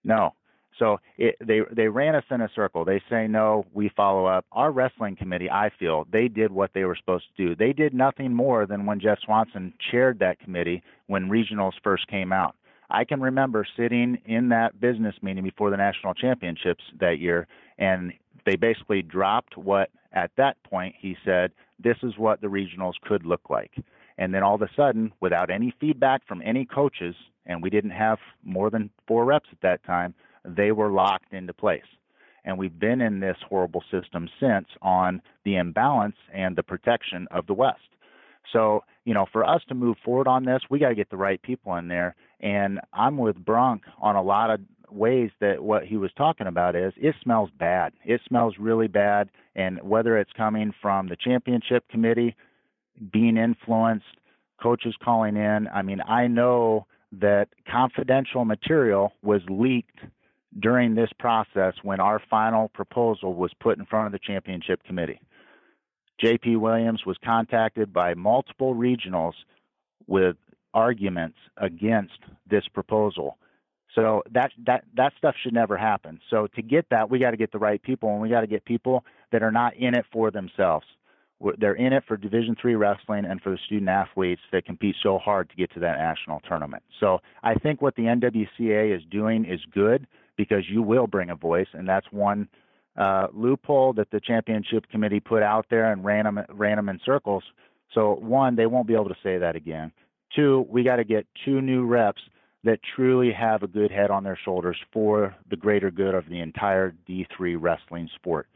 [0.04, 0.34] no.
[0.80, 2.84] So it, they they ran us in a circle.
[2.84, 4.46] They say no, we follow up.
[4.52, 7.56] Our wrestling committee, I feel, they did what they were supposed to do.
[7.56, 12.32] They did nothing more than when Jeff Swanson chaired that committee when regionals first came
[12.34, 12.56] out.
[12.90, 18.14] I can remember sitting in that business meeting before the national championships that year, and
[18.46, 23.26] they basically dropped what at that point he said this is what the regionals could
[23.26, 23.72] look like.
[24.18, 27.92] And then all of a sudden, without any feedback from any coaches, and we didn't
[27.92, 30.14] have more than four reps at that time,
[30.46, 31.82] they were locked into place.
[32.46, 37.48] And we've been in this horrible system since on the imbalance and the protection of
[37.48, 37.80] the West.
[38.52, 41.18] So, you know, for us to move forward on this, we got to get the
[41.18, 42.16] right people in there.
[42.42, 46.76] And I'm with Brunk on a lot of ways that what he was talking about
[46.76, 47.94] is it smells bad.
[48.06, 49.30] It smells really bad.
[49.56, 52.36] And whether it's coming from the championship committee,
[53.12, 54.06] being influenced,
[54.62, 56.86] coaches calling in, I mean, I know
[57.20, 60.00] that confidential material was leaked
[60.60, 65.20] during this process when our final proposal was put in front of the championship committee.
[66.24, 69.34] JP Williams was contacted by multiple regionals
[70.08, 70.36] with
[70.74, 72.20] arguments against
[72.50, 73.38] this proposal.
[73.96, 76.20] So that that that stuff should never happen.
[76.30, 78.48] So to get that, we got to get the right people, and we got to
[78.48, 80.86] get people that are not in it for themselves.
[81.60, 85.18] They're in it for Division three wrestling and for the student athletes that compete so
[85.18, 86.84] hard to get to that national tournament.
[87.00, 91.36] So I think what the NWCA is doing is good because you will bring a
[91.36, 92.48] voice, and that's one
[92.98, 97.00] uh, loophole that the championship committee put out there and ran them ran them in
[97.06, 97.44] circles.
[97.94, 99.92] So one, they won't be able to say that again.
[100.36, 102.22] Two, we got to get two new reps
[102.64, 106.40] that truly have a good head on their shoulders for the greater good of the
[106.40, 108.48] entire D3 wrestling sport.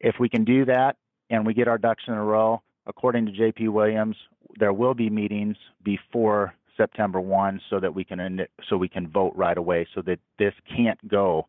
[0.00, 0.96] If we can do that
[1.30, 4.16] and we get our ducks in a row, according to JP Williams,
[4.58, 9.32] there will be meetings before September 1 so that we can so we can vote
[9.34, 11.46] right away so that this can't go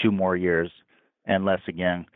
[0.00, 0.70] two more years
[1.26, 2.06] unless again,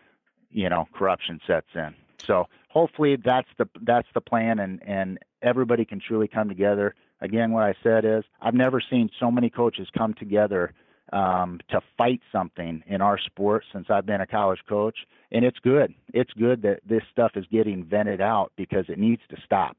[0.50, 1.94] you know, corruption sets in.
[2.26, 6.94] So hopefully that's the that's the plan and and everybody can truly come together.
[7.20, 10.72] Again, what I said is I've never seen so many coaches come together
[11.12, 14.96] um, to fight something in our sport since I've been a college coach,
[15.30, 15.94] and it's good.
[16.14, 19.76] It's good that this stuff is getting vented out because it needs to stop.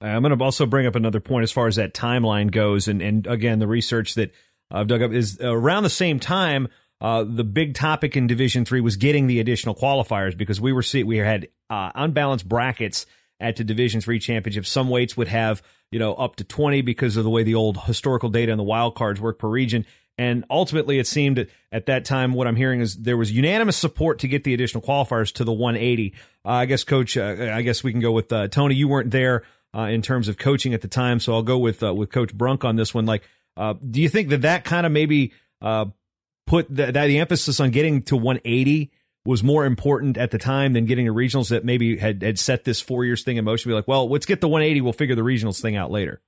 [0.00, 3.00] I'm going to also bring up another point as far as that timeline goes, and
[3.00, 4.32] and again, the research that
[4.70, 6.68] I've dug up is around the same time.
[7.00, 10.82] Uh, the big topic in Division Three was getting the additional qualifiers because we were
[10.82, 13.06] see, we had uh, unbalanced brackets
[13.40, 14.66] at the Division Three championship.
[14.66, 17.78] Some weights would have you know up to 20 because of the way the old
[17.82, 19.86] historical data and the wild cards work per region.
[20.18, 24.20] And ultimately, it seemed at that time, what I'm hearing is there was unanimous support
[24.20, 26.14] to get the additional qualifiers to the 180.
[26.44, 28.74] Uh, I guess, Coach, uh, I guess we can go with uh, Tony.
[28.74, 29.42] You weren't there
[29.76, 31.20] uh, in terms of coaching at the time.
[31.20, 33.04] So I'll go with uh, with Coach Brunk on this one.
[33.04, 33.24] Like,
[33.58, 37.70] uh, do you think that that kind of maybe put the, that the emphasis on
[37.70, 38.90] getting to 180
[39.26, 42.64] was more important at the time than getting the regionals that maybe had had set
[42.64, 43.68] this four years thing in motion?
[43.70, 44.80] Be like, well, let's get the 180.
[44.80, 46.20] We'll figure the regionals thing out later.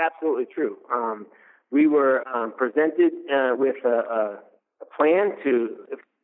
[0.00, 0.76] absolutely true.
[0.92, 1.26] Um,
[1.70, 4.38] we were um, presented uh, with a, a,
[4.96, 5.76] plan to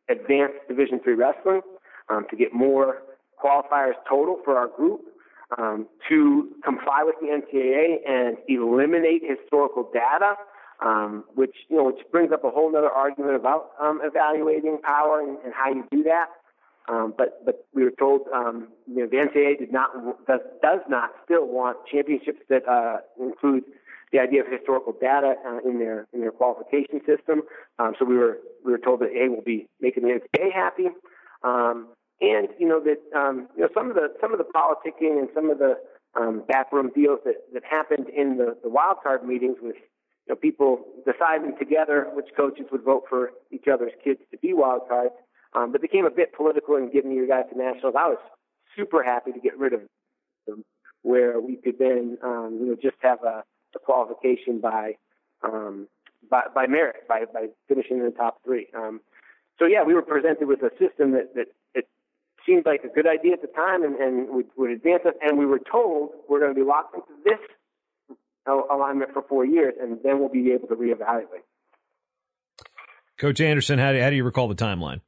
[0.09, 1.61] advance Division three wrestling
[2.09, 3.03] um, to get more
[3.43, 5.03] qualifiers total for our group
[5.59, 10.35] um, to comply with the NCAA and eliminate historical data,
[10.81, 15.21] um, which you know which brings up a whole other argument about um, evaluating power
[15.21, 16.27] and, and, how you do that.
[16.89, 19.91] Um, but but we were told um, you know the NCAA did not
[20.27, 23.65] does, does not still want championships that uh, include
[24.13, 27.43] the idea of historical data uh, in their in their qualification system.
[27.79, 30.89] Um, so we were we were told that A will be making the NCAA happy.
[31.43, 31.89] Um,
[32.21, 35.29] and you know that um, you know some of the some of the politicking and
[35.35, 35.77] some of the
[36.17, 39.77] um, backroom deals that, that happened in the, the wild card meetings with
[40.27, 44.53] you know people deciding together which coaches would vote for each other's kids to be
[44.53, 45.15] wild cards,
[45.55, 47.95] um, but became a bit political in giving you guys to nationals.
[47.99, 48.19] I was
[48.77, 49.81] super happy to get rid of
[50.47, 50.65] them,
[51.03, 53.45] where we could then um, you know just have a,
[53.75, 54.97] a qualification by
[55.43, 55.89] um,
[56.31, 58.69] by, by merit by by finishing in the top three.
[58.75, 59.01] Um,
[59.59, 61.87] so yeah, we were presented with a system that that it
[62.47, 65.15] seemed like a good idea at the time and, and would, would advance us.
[65.23, 67.39] And we were told we're going to be locked into this
[68.47, 71.45] alignment for four years, and then we'll be able to reevaluate.
[73.19, 75.01] Coach Anderson, how do, how do you recall the timeline?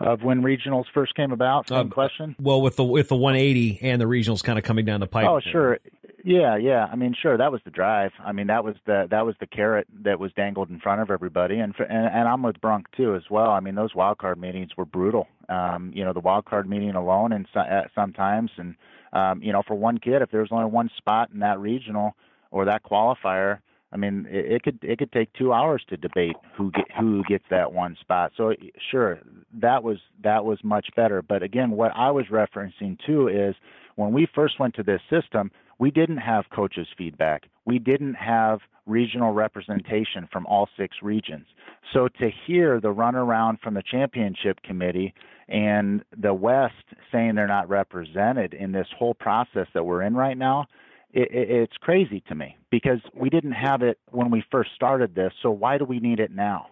[0.00, 2.36] Of when regionals first came about, same question.
[2.40, 5.26] Well, with the with the 180 and the regionals kind of coming down the pipe.
[5.28, 5.78] Oh, sure.
[6.24, 6.86] Yeah, yeah.
[6.90, 7.36] I mean, sure.
[7.36, 8.12] That was the drive.
[8.24, 11.10] I mean, that was the that was the carrot that was dangled in front of
[11.10, 11.58] everybody.
[11.58, 13.50] And for, and, and I'm with Brunk too as well.
[13.50, 15.26] I mean, those wild card meetings were brutal.
[15.48, 18.76] Um, you know, the wild card meeting alone, and so, uh, sometimes, and
[19.12, 22.14] um, you know, for one kid, if there's only one spot in that regional
[22.50, 23.58] or that qualifier,
[23.92, 27.22] I mean, it, it could it could take two hours to debate who get who
[27.24, 28.32] gets that one spot.
[28.36, 28.52] So
[28.90, 29.20] sure,
[29.54, 31.22] that was that was much better.
[31.22, 33.54] But again, what I was referencing too is
[33.96, 37.44] when we first went to this system, we didn't have coaches' feedback.
[37.64, 41.46] We didn't have regional representation from all six regions.
[41.92, 45.14] So to hear the runaround from the championship committee
[45.48, 46.74] and the West
[47.12, 50.66] saying they're not represented in this whole process that we're in right now
[51.12, 55.14] it, it, it's crazy to me because we didn't have it when we first started
[55.14, 55.32] this.
[55.42, 56.68] So why do we need it now?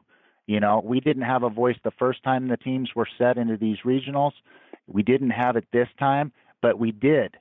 [0.46, 3.57] You know, we didn't have a voice the first time the teams were set into
[3.57, 4.32] these regionals.
[4.86, 6.32] We didn't have it this time,
[6.62, 7.34] but we did.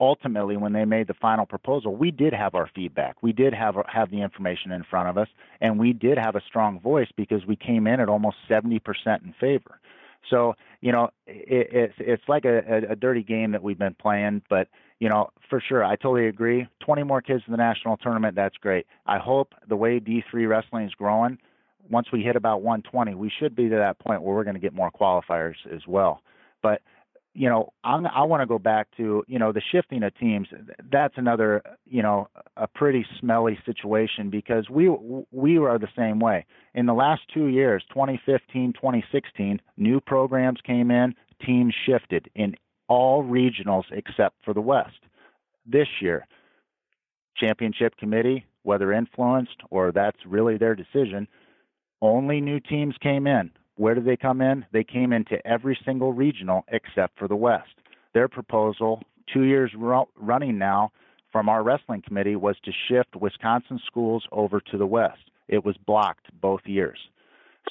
[0.00, 3.22] Ultimately, when they made the final proposal, we did have our feedback.
[3.22, 5.28] We did have have the information in front of us,
[5.60, 8.80] and we did have a strong voice because we came in at almost 70%
[9.24, 9.80] in favor.
[10.30, 14.42] So, you know, it, it's it's like a, a, dirty game that we've been playing,
[14.48, 14.68] but
[14.98, 16.66] you know, for sure, I totally agree.
[16.80, 18.86] 20 more kids in the national tournament, that's great.
[19.06, 21.38] I hope the way D3 wrestling is growing,
[21.90, 24.60] once we hit about 120, we should be to that point where we're going to
[24.60, 26.22] get more qualifiers as well.
[26.62, 26.80] But
[27.34, 30.48] you know, I'm, I want to go back to you know the shifting of teams.
[30.90, 34.88] That's another you know a pretty smelly situation because we
[35.30, 36.46] we are the same way.
[36.74, 41.14] In the last two years, 2015, 2016, new programs came in,
[41.44, 42.54] teams shifted in
[42.88, 45.00] all regionals except for the West.
[45.66, 46.26] This year,
[47.36, 51.26] championship committee, whether influenced or that's really their decision,
[52.00, 53.50] only new teams came in.
[53.76, 54.64] Where did they come in?
[54.72, 57.74] They came into every single regional except for the West.
[58.12, 59.02] Their proposal,
[59.32, 60.92] two years running now,
[61.32, 65.30] from our wrestling committee was to shift Wisconsin schools over to the West.
[65.48, 66.98] It was blocked both years.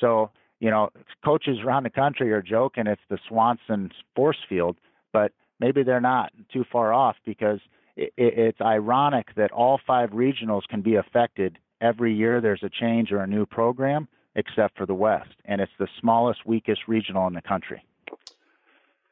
[0.01, 0.89] So, you know,
[1.24, 4.76] coaches around the country are joking it's the Swenson force field
[5.14, 7.60] but maybe they're not too far off because
[7.95, 12.41] it, it's ironic that all five regionals can be affected every year.
[12.41, 16.45] There's a change or a new program, except for the West, and it's the smallest,
[16.45, 17.84] weakest regional in the country.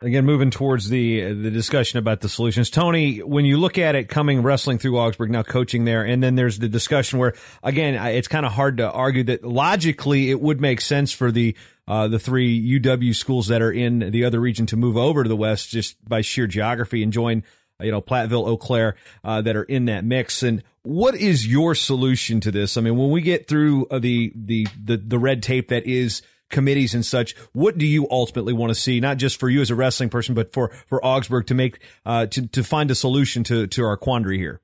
[0.04, 3.20] Again, moving towards the the discussion about the solutions, Tony.
[3.20, 6.58] When you look at it, coming wrestling through Augsburg, now coaching there, and then there's
[6.58, 10.82] the discussion where, again, it's kind of hard to argue that logically it would make
[10.82, 11.56] sense for the
[11.88, 15.30] uh, the three UW schools that are in the other region to move over to
[15.30, 17.44] the West just by sheer geography and join,
[17.84, 20.44] you know, Platteville, Eau Claire, uh, that are in that mix.
[20.44, 22.78] And what is your solution to this?
[22.78, 26.22] I mean, when we get through uh, the, the, the, the red tape that is
[26.50, 29.00] committees and such, what do you ultimately want to see?
[29.00, 32.26] Not just for you as a wrestling person, but for, for Augsburg to make, uh,
[32.28, 34.62] to, to find a solution to, to our quandary here?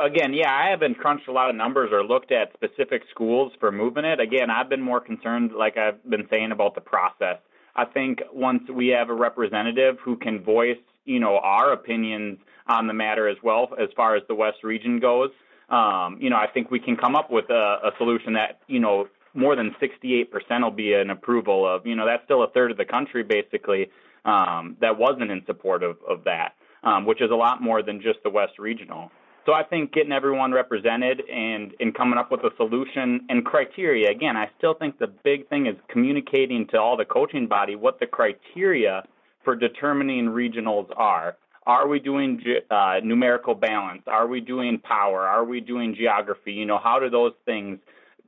[0.00, 3.70] again, yeah, I haven't crunched a lot of numbers or looked at specific schools for
[3.70, 4.20] moving it.
[4.20, 7.38] Again, I've been more concerned, like I've been saying, about the process.
[7.76, 12.86] I think once we have a representative who can voice, you know, our opinions on
[12.86, 15.30] the matter as well, as far as the West region goes,
[15.68, 18.80] um, you know, I think we can come up with a, a solution that, you
[18.80, 20.26] know, more than 68%
[20.62, 21.86] will be an approval of.
[21.86, 23.90] You know, that's still a third of the country basically
[24.24, 28.02] um, that wasn't in support of, of that, um, which is a lot more than
[28.02, 29.10] just the West regional.
[29.46, 34.10] So I think getting everyone represented and, and coming up with a solution and criteria.
[34.10, 38.00] Again, I still think the big thing is communicating to all the coaching body what
[38.00, 39.02] the criteria
[39.42, 41.36] for determining regionals are.
[41.66, 44.02] Are we doing uh, numerical balance?
[44.06, 45.26] Are we doing power?
[45.26, 46.52] Are we doing geography?
[46.52, 47.78] You know, how do those things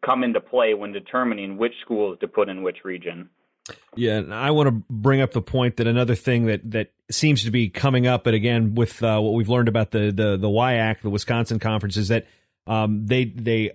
[0.04, 3.28] come into play when determining which schools to put in which region?
[3.94, 7.44] Yeah, and I want to bring up the point that another thing that that seems
[7.44, 10.48] to be coming up, but again, with uh, what we've learned about the the the
[10.48, 12.26] WIAC, the Wisconsin conference, is that
[12.66, 13.72] um, they they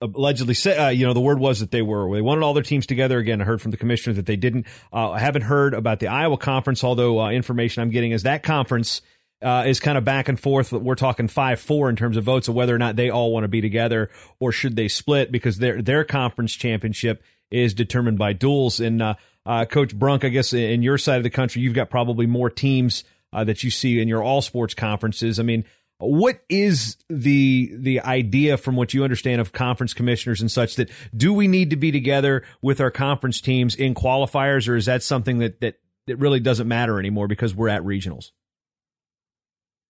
[0.00, 2.62] allegedly said, uh, you know, the word was that they were they wanted all their
[2.62, 3.18] teams together.
[3.18, 4.66] Again, I heard from the commissioner that they didn't.
[4.92, 8.42] Uh, I haven't heard about the Iowa conference, although uh, information I'm getting is that
[8.42, 9.02] conference.
[9.42, 10.70] Uh, is kind of back and forth.
[10.70, 13.44] We're talking five four in terms of votes of whether or not they all want
[13.44, 18.32] to be together or should they split because their their conference championship is determined by
[18.32, 18.80] duels.
[18.80, 19.14] And uh,
[19.46, 22.50] uh, Coach Brunk, I guess in your side of the country, you've got probably more
[22.50, 25.38] teams uh, that you see in your all sports conferences.
[25.38, 25.64] I mean,
[25.98, 30.88] what is the the idea from what you understand of conference commissioners and such that
[31.14, 35.02] do we need to be together with our conference teams in qualifiers, or is that
[35.02, 38.30] something that that that really doesn't matter anymore because we're at regionals?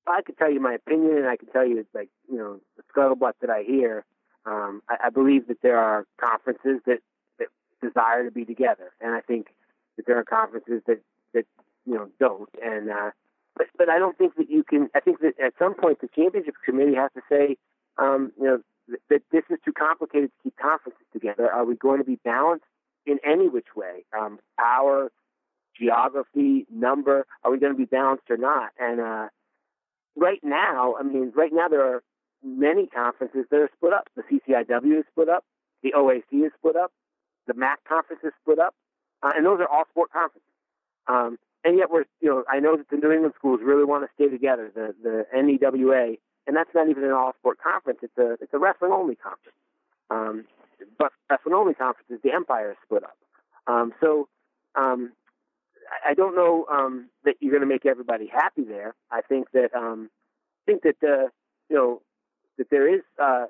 [0.07, 2.61] I could tell you my opinion, and I can tell you it's like you know
[2.77, 4.05] the scuttlebutt that I hear.
[4.45, 6.99] Um, I, I believe that there are conferences that
[7.83, 9.49] desire to be together, and I think
[9.97, 11.01] that there are conferences that
[11.35, 11.45] that
[11.87, 12.49] you know don't.
[12.63, 13.11] And uh,
[13.57, 14.89] but but I don't think that you can.
[14.95, 17.57] I think that at some point the championship committee has to say,
[17.99, 21.51] um, you know, th- that this is too complicated to keep conferences together.
[21.51, 22.65] Are we going to be balanced
[23.07, 24.05] in any which way?
[24.19, 25.11] Um, power,
[25.79, 27.27] geography, number.
[27.45, 28.71] Are we going to be balanced or not?
[28.79, 29.29] And uh,
[30.17, 32.03] right now, I mean, right now there are
[32.43, 34.09] many conferences that are split up.
[34.17, 35.45] The CCIW is split up.
[35.83, 36.93] The OAC is split up.
[37.51, 38.77] The MAC conference is split up,
[39.25, 40.55] uh, and those are all sport conferences.
[41.09, 44.05] Um, and yet, we're you know, I know that the New England schools really want
[44.05, 44.71] to stay together.
[44.73, 47.99] The the NEWA, and that's not even an all sport conference.
[48.03, 49.59] It's a it's a wrestling only conference.
[50.11, 50.45] Um,
[50.97, 53.17] but wrestling only conferences, the Empire is split up.
[53.67, 54.29] Um, so
[54.77, 55.11] um,
[56.09, 58.95] I don't know um, that you're going to make everybody happy there.
[59.11, 60.09] I think that um,
[60.63, 61.27] I think that uh,
[61.69, 62.01] you know
[62.59, 63.47] that there is uh,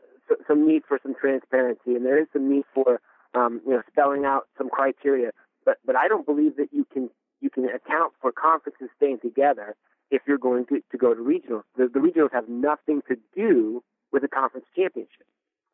[0.48, 3.02] some need for some transparency, and there is some need for
[3.34, 5.30] um, you know spelling out some criteria.
[5.64, 7.10] But but I don't believe that you can
[7.40, 9.74] you can account for conferences staying together
[10.10, 11.62] if you're going to, to go to regionals.
[11.76, 15.26] The, the regionals have nothing to do with the conference championship.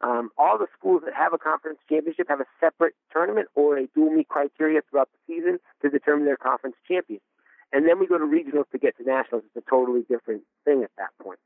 [0.02, 3.86] Um, all the schools that have a conference championship have a separate tournament or a
[3.94, 7.20] dual meet criteria throughout the season to determine their conference champion.
[7.72, 9.44] And then we go to regionals to get to nationals.
[9.46, 11.38] It's a totally different thing at that point.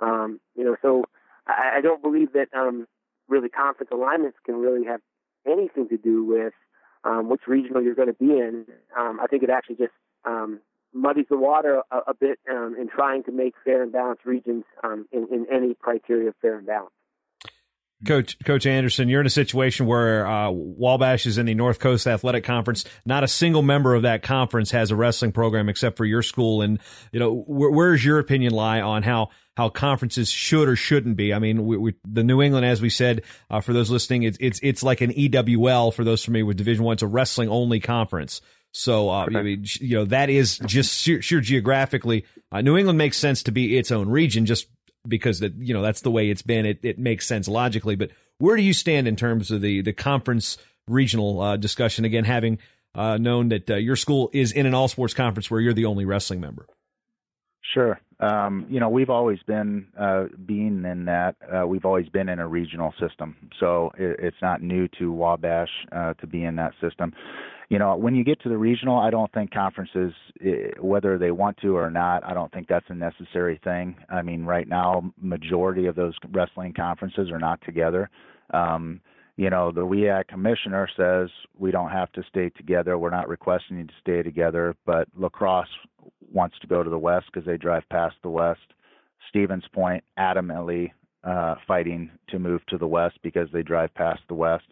[0.00, 1.04] Um, you know, so
[1.48, 2.86] I, I don't believe that um,
[3.28, 5.00] really conference alignments can really have
[5.46, 6.52] anything to do with
[7.04, 8.66] um, which regional you're going to be in.
[8.98, 9.92] Um, I think it actually just
[10.24, 10.60] um,
[10.92, 14.64] muddies the water a, a bit um, in trying to make fair and balanced regions
[14.82, 16.92] um, in, in any criteria of fair and balanced.
[18.06, 22.06] Coach Coach Anderson, you're in a situation where uh, Wabash is in the North Coast
[22.06, 22.84] Athletic Conference.
[23.06, 26.60] Not a single member of that conference has a wrestling program except for your school.
[26.60, 26.78] And
[27.10, 31.16] you know, where, where does your opinion lie on how how conferences should or shouldn't
[31.16, 31.32] be?
[31.32, 34.36] I mean, we, we, the New England, as we said, uh, for those listening, it's
[34.40, 36.94] it's it's like an EWL for those familiar with Division One.
[36.94, 38.40] It's a wrestling only conference.
[38.72, 39.38] So, uh, okay.
[39.38, 42.26] I mean, you know, that is just sheer, sheer geographically.
[42.52, 44.66] Uh, New England makes sense to be its own region just
[45.08, 46.66] because that you know that's the way it's been.
[46.66, 47.96] It it makes sense logically.
[47.96, 52.04] But where do you stand in terms of the the conference regional uh, discussion?
[52.04, 52.58] Again, having
[52.94, 55.86] uh, known that uh, your school is in an all sports conference where you're the
[55.86, 56.66] only wrestling member.
[57.74, 57.98] Sure.
[58.18, 61.36] Um, you know, we've always been uh, being in that.
[61.54, 65.68] Uh, we've always been in a regional system, so it, it's not new to Wabash
[65.92, 67.12] uh, to be in that system
[67.68, 70.12] you know, when you get to the regional, I don't think conferences,
[70.44, 73.96] eh, whether they want to or not, I don't think that's a necessary thing.
[74.08, 78.08] I mean, right now, majority of those wrestling conferences are not together.
[78.54, 79.00] Um,
[79.36, 82.98] you know, the WIAC commissioner says we don't have to stay together.
[82.98, 85.68] We're not requesting you to stay together, but La Crosse
[86.32, 88.60] wants to go to the west because they drive past the west.
[89.28, 90.90] Stevens Point adamantly
[91.24, 94.64] uh, fighting to move to the west because they drive past the west.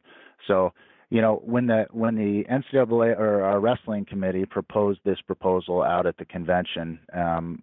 [0.47, 0.73] So
[1.11, 6.07] you know, when the when the NCAA or our wrestling committee proposed this proposal out
[6.07, 7.63] at the convention, um,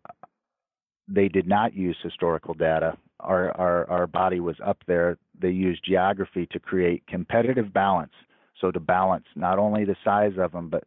[1.07, 2.97] they did not use historical data.
[3.19, 5.17] Our, our our body was up there.
[5.39, 8.13] They used geography to create competitive balance.
[8.59, 10.83] So to balance not only the size of them, but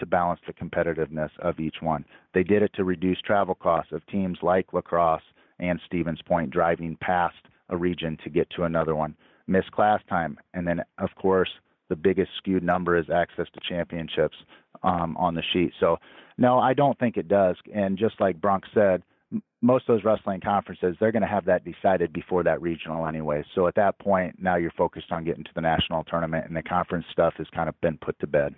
[0.00, 2.04] to balance the competitiveness of each one.
[2.34, 5.22] They did it to reduce travel costs of teams like La Crosse
[5.58, 7.36] and Stevens Point driving past
[7.68, 9.14] a region to get to another one.
[9.46, 11.50] Miss class time, and then of course
[11.88, 14.36] the biggest skewed number is access to championships
[14.82, 15.72] um, on the sheet.
[15.80, 15.98] So,
[16.38, 17.56] no, I don't think it does.
[17.74, 19.02] And just like Brunk said,
[19.60, 23.44] most of those wrestling conferences, they're going to have that decided before that regional anyway.
[23.54, 26.62] So at that point, now you're focused on getting to the national tournament, and the
[26.62, 28.54] conference stuff has kind of been put to bed.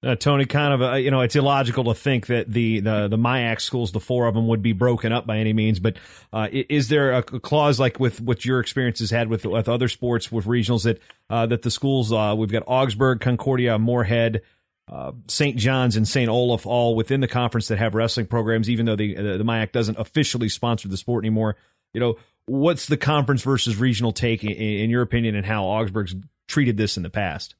[0.00, 3.16] Uh, Tony, kind of, uh, you know, it's illogical to think that the, the, the
[3.16, 5.80] MIAC schools, the four of them, would be broken up by any means.
[5.80, 5.96] But
[6.32, 9.88] uh, is there a, clause like with what your experience has had with with other
[9.88, 14.42] sports with regionals that uh, that the schools uh, we've got Augsburg, Concordia, Moorhead,
[14.86, 15.56] uh, St.
[15.56, 16.28] John's, and St.
[16.28, 19.98] Olaf all within the conference that have wrestling programs, even though the the MIAC doesn't
[19.98, 21.56] officially sponsor the sport anymore.
[21.92, 26.14] You know, what's the conference versus regional take in, in your opinion, and how Augsburg's
[26.46, 27.56] treated this in the past?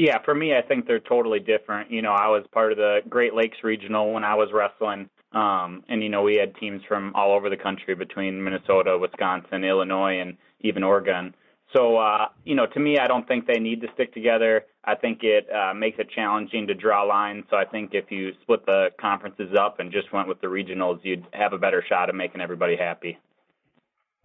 [0.00, 1.90] Yeah, for me, I think they're totally different.
[1.90, 5.84] You know, I was part of the Great Lakes Regional when I was wrestling, um,
[5.90, 10.18] and you know, we had teams from all over the country between Minnesota, Wisconsin, Illinois,
[10.22, 11.34] and even Oregon.
[11.76, 14.64] So, uh, you know, to me, I don't think they need to stick together.
[14.86, 17.44] I think it uh, makes it challenging to draw lines.
[17.50, 21.00] So I think if you split the conferences up and just went with the regionals,
[21.02, 23.18] you'd have a better shot at making everybody happy.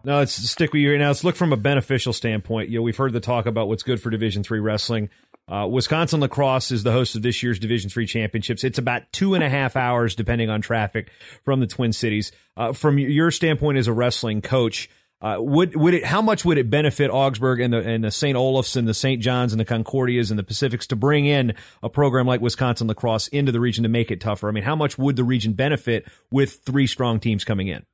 [0.06, 1.08] No, let's stick with you right now.
[1.08, 2.70] Let's look from a beneficial standpoint.
[2.70, 5.10] You know, we've heard the talk about what's good for Division Three wrestling
[5.48, 8.64] Uh, Wisconsin La Crosse is the host of this year's Division Three championships.
[8.64, 11.12] It's about two and a half hours, depending on traffic,
[11.44, 12.32] from the Twin Cities.
[12.58, 14.90] Uh, from your standpoint as a wrestling coach,
[15.22, 16.06] uh, would would it?
[16.06, 18.36] How much would it benefit Augsburg and the and the St.
[18.36, 19.22] Olafs and the St.
[19.22, 22.96] John's and the Concordias and the Pacifics to bring in a program like Wisconsin La
[22.96, 24.50] Crosse into the region to make it tougher?
[24.50, 27.86] I mean, how much would the region benefit with three strong teams coming in?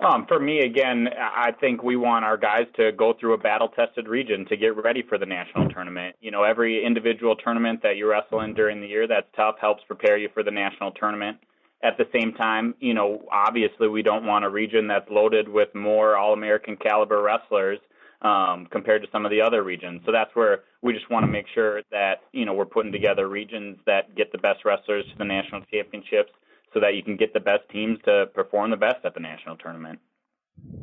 [0.00, 3.68] Um, for me, again, I think we want our guys to go through a battle
[3.68, 6.14] tested region to get ready for the national tournament.
[6.20, 9.82] You know, every individual tournament that you wrestle in during the year that's tough helps
[9.84, 11.38] prepare you for the national tournament.
[11.82, 15.74] At the same time, you know, obviously we don't want a region that's loaded with
[15.74, 17.78] more All American caliber wrestlers
[18.22, 20.02] um, compared to some of the other regions.
[20.06, 23.28] So that's where we just want to make sure that, you know, we're putting together
[23.28, 26.30] regions that get the best wrestlers to the national championships
[26.78, 29.56] so that you can get the best teams to perform the best at the national
[29.56, 29.98] tournament.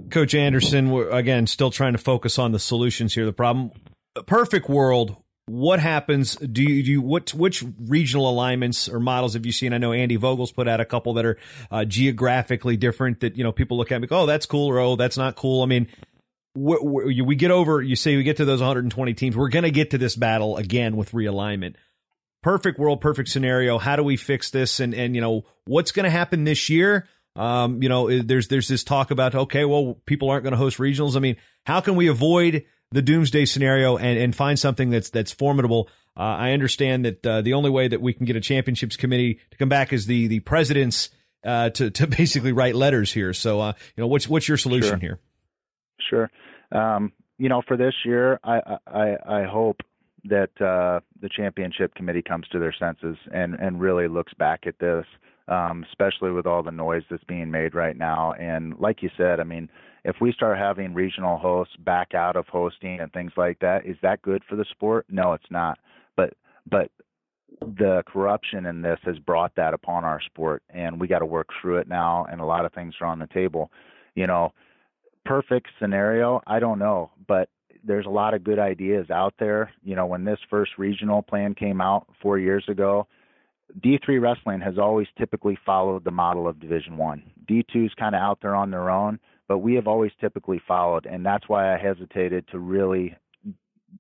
[0.10, 3.26] Coach Anderson, we're again still trying to focus on the solutions here.
[3.26, 3.72] The problem,
[4.26, 5.16] perfect world.
[5.48, 6.36] What happens?
[6.36, 9.74] Do you, do you what which regional alignments or models have you seen?
[9.74, 11.38] I know Andy Vogel's put out a couple that are
[11.70, 13.20] uh, geographically different.
[13.20, 15.36] That you know people look at me, go, oh, that's cool, or oh, that's not
[15.36, 15.62] cool.
[15.62, 15.88] I mean,
[16.56, 17.82] we, we get over.
[17.82, 19.38] You say we get to those 120 teams.
[19.38, 21.76] We're going to get to this battle again with realignment
[22.46, 23.80] perfect world, perfect scenario.
[23.80, 24.80] How do we fix this?
[24.80, 27.08] And and you know what's going to happen this year?
[27.36, 30.78] Um, you know, there's there's this talk about okay, well, people aren't going to host
[30.78, 31.16] regionals.
[31.16, 35.32] I mean, how can we avoid the doomsday scenario and and find something that's that's
[35.32, 35.90] formidable?
[36.16, 39.40] Uh, I understand that uh, the only way that we can get a championships committee
[39.50, 41.10] to come back is the the presidents
[41.44, 43.34] uh, to to basically write letters here.
[43.34, 45.00] So, uh, you know, what's what's your solution sure.
[45.00, 45.20] here?
[46.12, 46.32] Sure.
[46.72, 49.78] Um, you know, for this year, I I, I hope
[50.26, 54.80] that uh, the championship committee comes to their senses and and really looks back at
[54.80, 55.06] this,
[55.48, 58.34] um, especially with all the noise that's being made right now.
[58.34, 59.70] And like you said, I mean,
[60.04, 63.98] if we start having regional hosts back out of hosting and things like that, is
[64.02, 65.06] that good for the sport?
[65.10, 65.80] No, it's not.
[66.16, 66.34] But
[66.70, 66.92] but
[67.62, 71.50] the corruption in this has brought that upon our sport, and we got to work
[71.62, 72.26] through it now.
[72.30, 73.72] And a lot of things are on the table.
[74.16, 74.54] You know,
[75.26, 77.50] perfect scenario, I don't know, but
[77.86, 79.72] there's a lot of good ideas out there.
[79.84, 83.08] You know, when this first regional plan came out four years ago,
[83.82, 87.24] D3 wrestling has always typically followed the model of Division One.
[87.50, 91.06] D2 is kind of out there on their own, but we have always typically followed,
[91.06, 93.16] and that's why I hesitated to really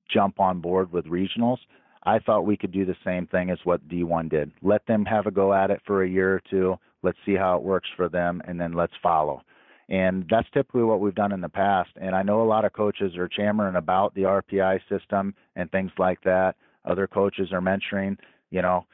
[0.09, 1.57] jump on board with regionals.
[2.03, 4.51] I thought we could do the same thing as what D1 did.
[4.61, 6.75] Let them have a go at it for a year or two.
[7.01, 9.41] Let's see how it works for them, and then let's follow.
[9.89, 11.91] And that's typically what we've done in the past.
[11.99, 15.91] And I know a lot of coaches are chammering about the RPI system and things
[15.97, 16.55] like that.
[16.85, 18.17] Other coaches are mentioning,
[18.49, 18.85] you know,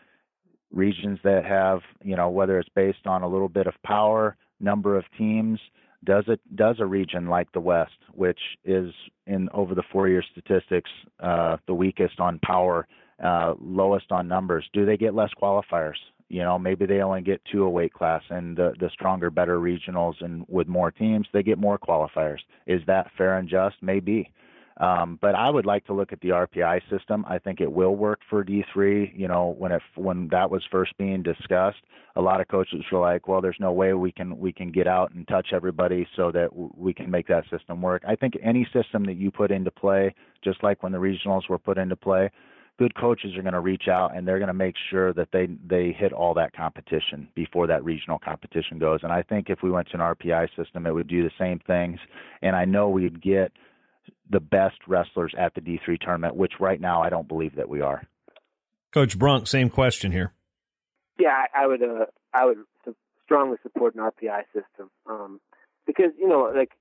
[0.71, 4.97] regions that have, you know, whether it's based on a little bit of power, number
[4.97, 5.59] of teams,
[6.03, 8.91] does it does a region like the West, which is
[9.27, 10.89] in over the four-year statistics
[11.19, 12.87] uh, the weakest on power,
[13.23, 15.97] uh, lowest on numbers, do they get less qualifiers?
[16.31, 19.59] You know maybe they only get two a weight class and the the stronger better
[19.59, 24.31] regionals and with more teams they get more qualifiers is that fair and just maybe
[24.81, 27.23] um, but I would like to look at the RPI system.
[27.27, 29.11] I think it will work for D3.
[29.15, 31.83] You know, when it when that was first being discussed,
[32.15, 34.87] a lot of coaches were like, "Well, there's no way we can we can get
[34.87, 38.67] out and touch everybody so that we can make that system work." I think any
[38.73, 42.31] system that you put into play, just like when the regionals were put into play,
[42.81, 45.47] good coaches are going to reach out and they're going to make sure that they
[45.69, 49.01] they hit all that competition before that regional competition goes.
[49.03, 51.59] And I think if we went to an RPI system, it would do the same
[51.67, 51.99] things.
[52.41, 53.51] And I know we'd get
[54.31, 57.81] the best wrestlers at the D3 tournament, which right now I don't believe that we
[57.81, 58.01] are.
[58.91, 60.33] Coach Brunk, same question here.
[61.19, 62.57] Yeah, I, I would uh, I would
[63.25, 65.39] strongly support an RPI system um,
[65.85, 66.71] because you know like,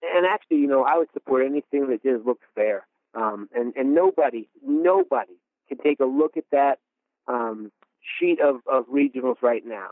[0.00, 2.86] and actually you know I would support anything that just looks fair.
[3.14, 5.34] Um, and, and nobody, nobody
[5.68, 6.78] can take a look at that
[7.28, 7.70] um,
[8.18, 9.90] sheet of, of regionals right now.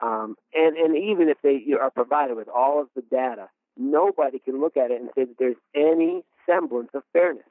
[0.00, 4.60] Um, and, and even if they are provided with all of the data, nobody can
[4.60, 7.44] look at it and say that there's any semblance of fairness.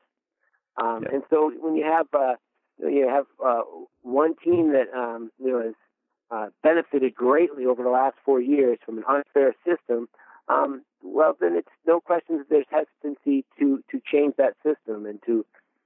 [0.81, 1.15] Um, yeah.
[1.15, 2.35] And so when you have uh,
[2.79, 3.61] you have uh,
[4.01, 5.73] one team that um, you know has
[6.31, 10.07] uh, benefited greatly over the last four years from an unfair system,
[10.47, 15.19] um, well, then it's no question that there's hesitancy to to change that system and
[15.25, 15.45] to,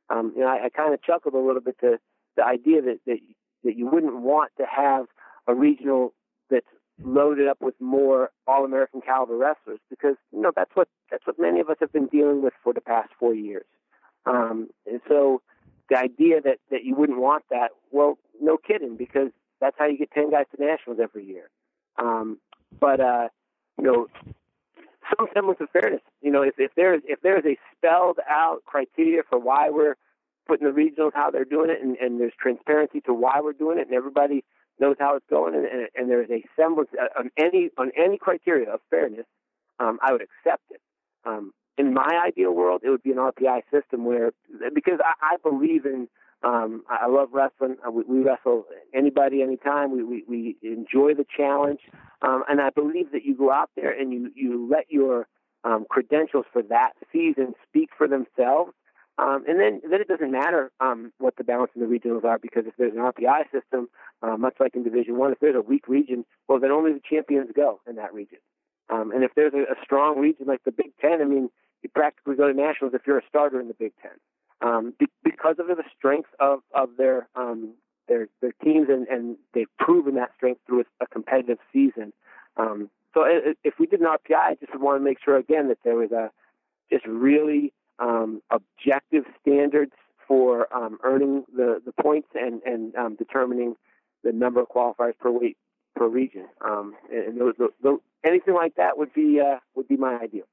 [0.09, 1.99] um, you know, I, I kind of chuckled a little bit to
[2.35, 3.17] the idea that, that
[3.63, 5.07] that you wouldn't want to have
[5.47, 6.13] a regional
[6.49, 6.65] that's
[7.03, 11.59] loaded up with more all-American caliber wrestlers because you know that's what that's what many
[11.59, 13.65] of us have been dealing with for the past four years.
[14.25, 15.41] Um, and so
[15.89, 19.97] the idea that that you wouldn't want that, well, no kidding, because that's how you
[19.97, 21.49] get ten guys to nationals every year.
[21.97, 22.37] Um,
[22.79, 23.29] but uh,
[23.77, 24.07] you know,
[25.37, 26.01] semblance of fairness.
[26.21, 29.95] You know, if if there's if there's a spelled out criteria for why we're
[30.47, 33.77] putting the regionals how they're doing it, and, and there's transparency to why we're doing
[33.79, 34.43] it, and everybody
[34.79, 38.17] knows how it's going, and, and, and there's a semblance uh, on any on any
[38.17, 39.25] criteria of fairness,
[39.79, 40.81] um, I would accept it.
[41.25, 44.31] Um, in my ideal world, it would be an RPI system where
[44.73, 46.07] because I, I believe in
[46.43, 47.77] um, I love wrestling.
[47.85, 49.91] Uh, we, we wrestle anybody, anytime.
[49.91, 51.79] We, we, we enjoy the challenge.
[52.21, 55.27] Um, and I believe that you go out there and you, you let your
[55.63, 58.73] um, credentials for that season speak for themselves.
[59.19, 62.37] Um, and then, then it doesn't matter um, what the balance in the regionals are
[62.37, 63.89] because if there's an RPI system,
[64.21, 67.01] uh, much like in Division One, if there's a weak region, well, then only the
[67.09, 68.37] champions go in that region.
[68.91, 71.49] Um, and if there's a, a strong region like the Big Ten, I mean,
[71.81, 74.11] you practically go to nationals if you're a starter in the Big Ten
[74.61, 77.73] um, be, because of the strength of of their um,
[78.07, 82.13] their their teams, and, and they've proven that strength through a, competitive season.
[82.57, 83.23] Um, so
[83.63, 86.11] if we did an RPI, I just want to make sure again that there was
[86.11, 86.31] a
[86.91, 89.93] just really um, objective standards
[90.27, 93.75] for um, earning the, the points and and um, determining
[94.23, 95.57] the number of qualifiers per week
[95.95, 96.47] per region.
[96.61, 100.45] Um, and those, those, anything like that would be uh, would be my ideal.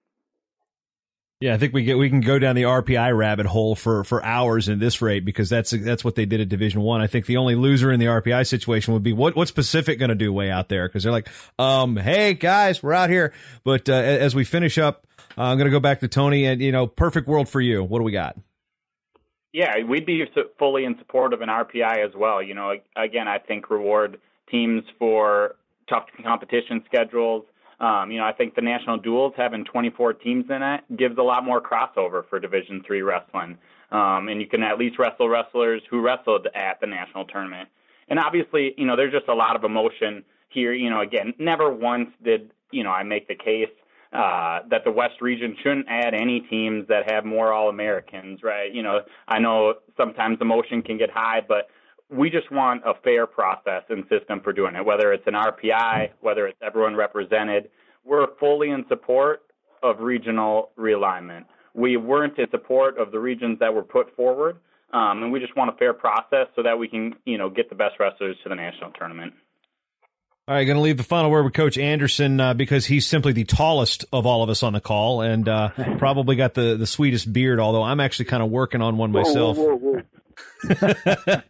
[1.44, 4.24] Yeah, I think we get we can go down the RPI rabbit hole for for
[4.24, 7.02] hours in this rate because that's that's what they did at Division One.
[7.02, 7.04] I.
[7.04, 10.08] I think the only loser in the RPI situation would be what what's Pacific going
[10.08, 11.28] to do way out there because they're like,
[11.58, 13.34] um, hey guys, we're out here.
[13.62, 16.62] But uh, as we finish up, uh, I'm going to go back to Tony and
[16.62, 17.84] you know, perfect world for you.
[17.84, 18.38] What do we got?
[19.52, 20.24] Yeah, we'd be
[20.58, 22.42] fully in support of an RPI as well.
[22.42, 24.18] You know, again, I think reward
[24.50, 25.56] teams for
[25.90, 27.44] tough competition schedules
[27.80, 31.22] um, you know, I think the national duels having 24 teams in it gives a
[31.22, 33.58] lot more crossover for Division three wrestling,
[33.90, 37.68] um, and you can at least wrestle wrestlers who wrestled at the national tournament.
[38.08, 40.72] And obviously, you know, there's just a lot of emotion here.
[40.72, 43.70] You know, again, never once did you know I make the case
[44.14, 48.72] uh, that the West region shouldn't add any teams that have more All Americans, right?
[48.72, 51.68] You know, I know sometimes emotion can get high, but
[52.14, 56.10] we just want a fair process and system for doing it, whether it's an RPI,
[56.20, 57.70] whether it's everyone represented.
[58.04, 59.42] We're fully in support
[59.82, 61.44] of regional realignment.
[61.74, 64.58] We weren't in support of the regions that were put forward,
[64.92, 67.68] um, and we just want a fair process so that we can, you know, get
[67.68, 69.34] the best wrestlers to the national tournament.
[70.46, 73.32] All right, going to leave the final word with Coach Anderson uh, because he's simply
[73.32, 76.86] the tallest of all of us on the call and uh, probably got the, the
[76.86, 77.58] sweetest beard.
[77.58, 79.56] Although I'm actually kind of working on one myself.
[79.56, 80.02] Whoa, whoa, whoa,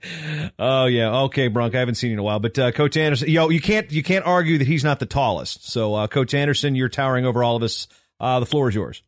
[0.59, 1.75] oh yeah, okay, Brunk.
[1.75, 4.03] I haven't seen you in a while, but uh, Coach Anderson, yo, you can't you
[4.03, 5.71] can't argue that he's not the tallest.
[5.71, 7.87] So, uh, Coach Anderson, you're towering over all of us.
[8.21, 9.03] Uh, the floor is yours.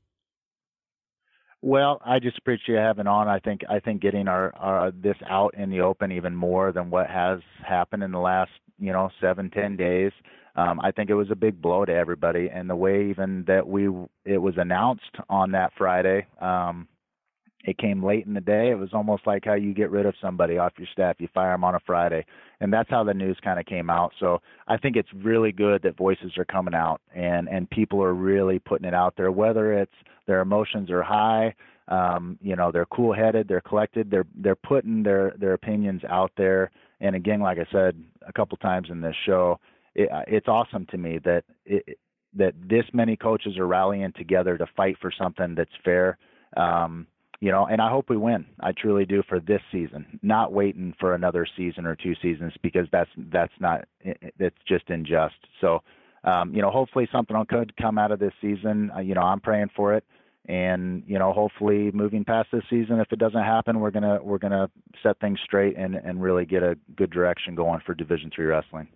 [1.62, 3.28] Well, I just appreciate having on.
[3.28, 6.90] I think I think getting our, our this out in the open even more than
[6.90, 10.12] what has happened in the last you know seven ten days.
[10.54, 13.66] Um, I think it was a big blow to everybody, and the way even that
[13.66, 13.88] we
[14.24, 16.26] it was announced on that Friday.
[16.40, 16.88] Um,
[17.66, 18.70] it came late in the day.
[18.70, 21.16] It was almost like how you get rid of somebody off your staff.
[21.18, 22.24] You fire them on a Friday.
[22.60, 24.12] And that's how the news kind of came out.
[24.20, 28.14] So I think it's really good that voices are coming out and, and people are
[28.14, 29.92] really putting it out there, whether it's
[30.28, 31.54] their emotions are high,
[31.88, 36.30] um, you know, they're cool headed, they're collected, they're, they're putting their, their opinions out
[36.36, 36.70] there.
[37.00, 39.58] And again, like I said a couple times in this show,
[39.96, 41.98] it, it's awesome to me that it,
[42.36, 46.16] that this many coaches are rallying together to fight for something that's fair.
[46.56, 47.08] Um,
[47.40, 48.46] you know, and I hope we win.
[48.60, 52.86] I truly do for this season, not waiting for another season or two seasons because
[52.92, 55.34] that's that's not it's just unjust.
[55.60, 55.82] So,
[56.24, 58.90] um, you know, hopefully something could come out of this season.
[58.94, 60.04] Uh, you know, I'm praying for it,
[60.46, 64.38] and you know, hopefully moving past this season, if it doesn't happen, we're gonna we're
[64.38, 64.70] gonna
[65.02, 68.88] set things straight and and really get a good direction going for Division three wrestling.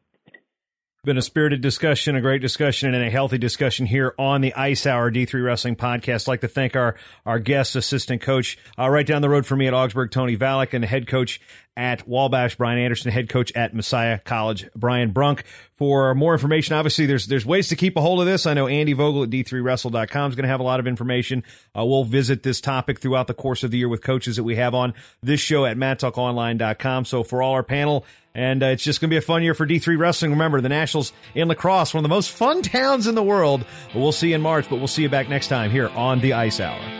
[1.02, 4.86] Been a spirited discussion, a great discussion, and a healthy discussion here on the Ice
[4.86, 6.24] Hour D3 Wrestling Podcast.
[6.24, 6.94] I'd like to thank our,
[7.24, 10.74] our guest assistant coach, uh, right down the road for me at Augsburg, Tony Valek,
[10.74, 11.40] and head coach
[11.74, 15.44] at Wabash, Brian Anderson, head coach at Messiah College, Bryan Brunk.
[15.72, 18.44] For more information, obviously there's there's ways to keep a hold of this.
[18.44, 21.44] I know Andy Vogel at d3wrestle.com is going to have a lot of information.
[21.74, 24.56] Uh, we'll visit this topic throughout the course of the year with coaches that we
[24.56, 24.92] have on
[25.22, 27.06] this show at mattalkonline.com.
[27.06, 28.04] So for all our panel,
[28.34, 30.30] and uh, it's just going to be a fun year for D3 Wrestling.
[30.32, 33.64] Remember, the Nationals in La Crosse, one of the most fun towns in the world.
[33.94, 36.34] We'll see you in March, but we'll see you back next time here on the
[36.34, 36.99] Ice Hour.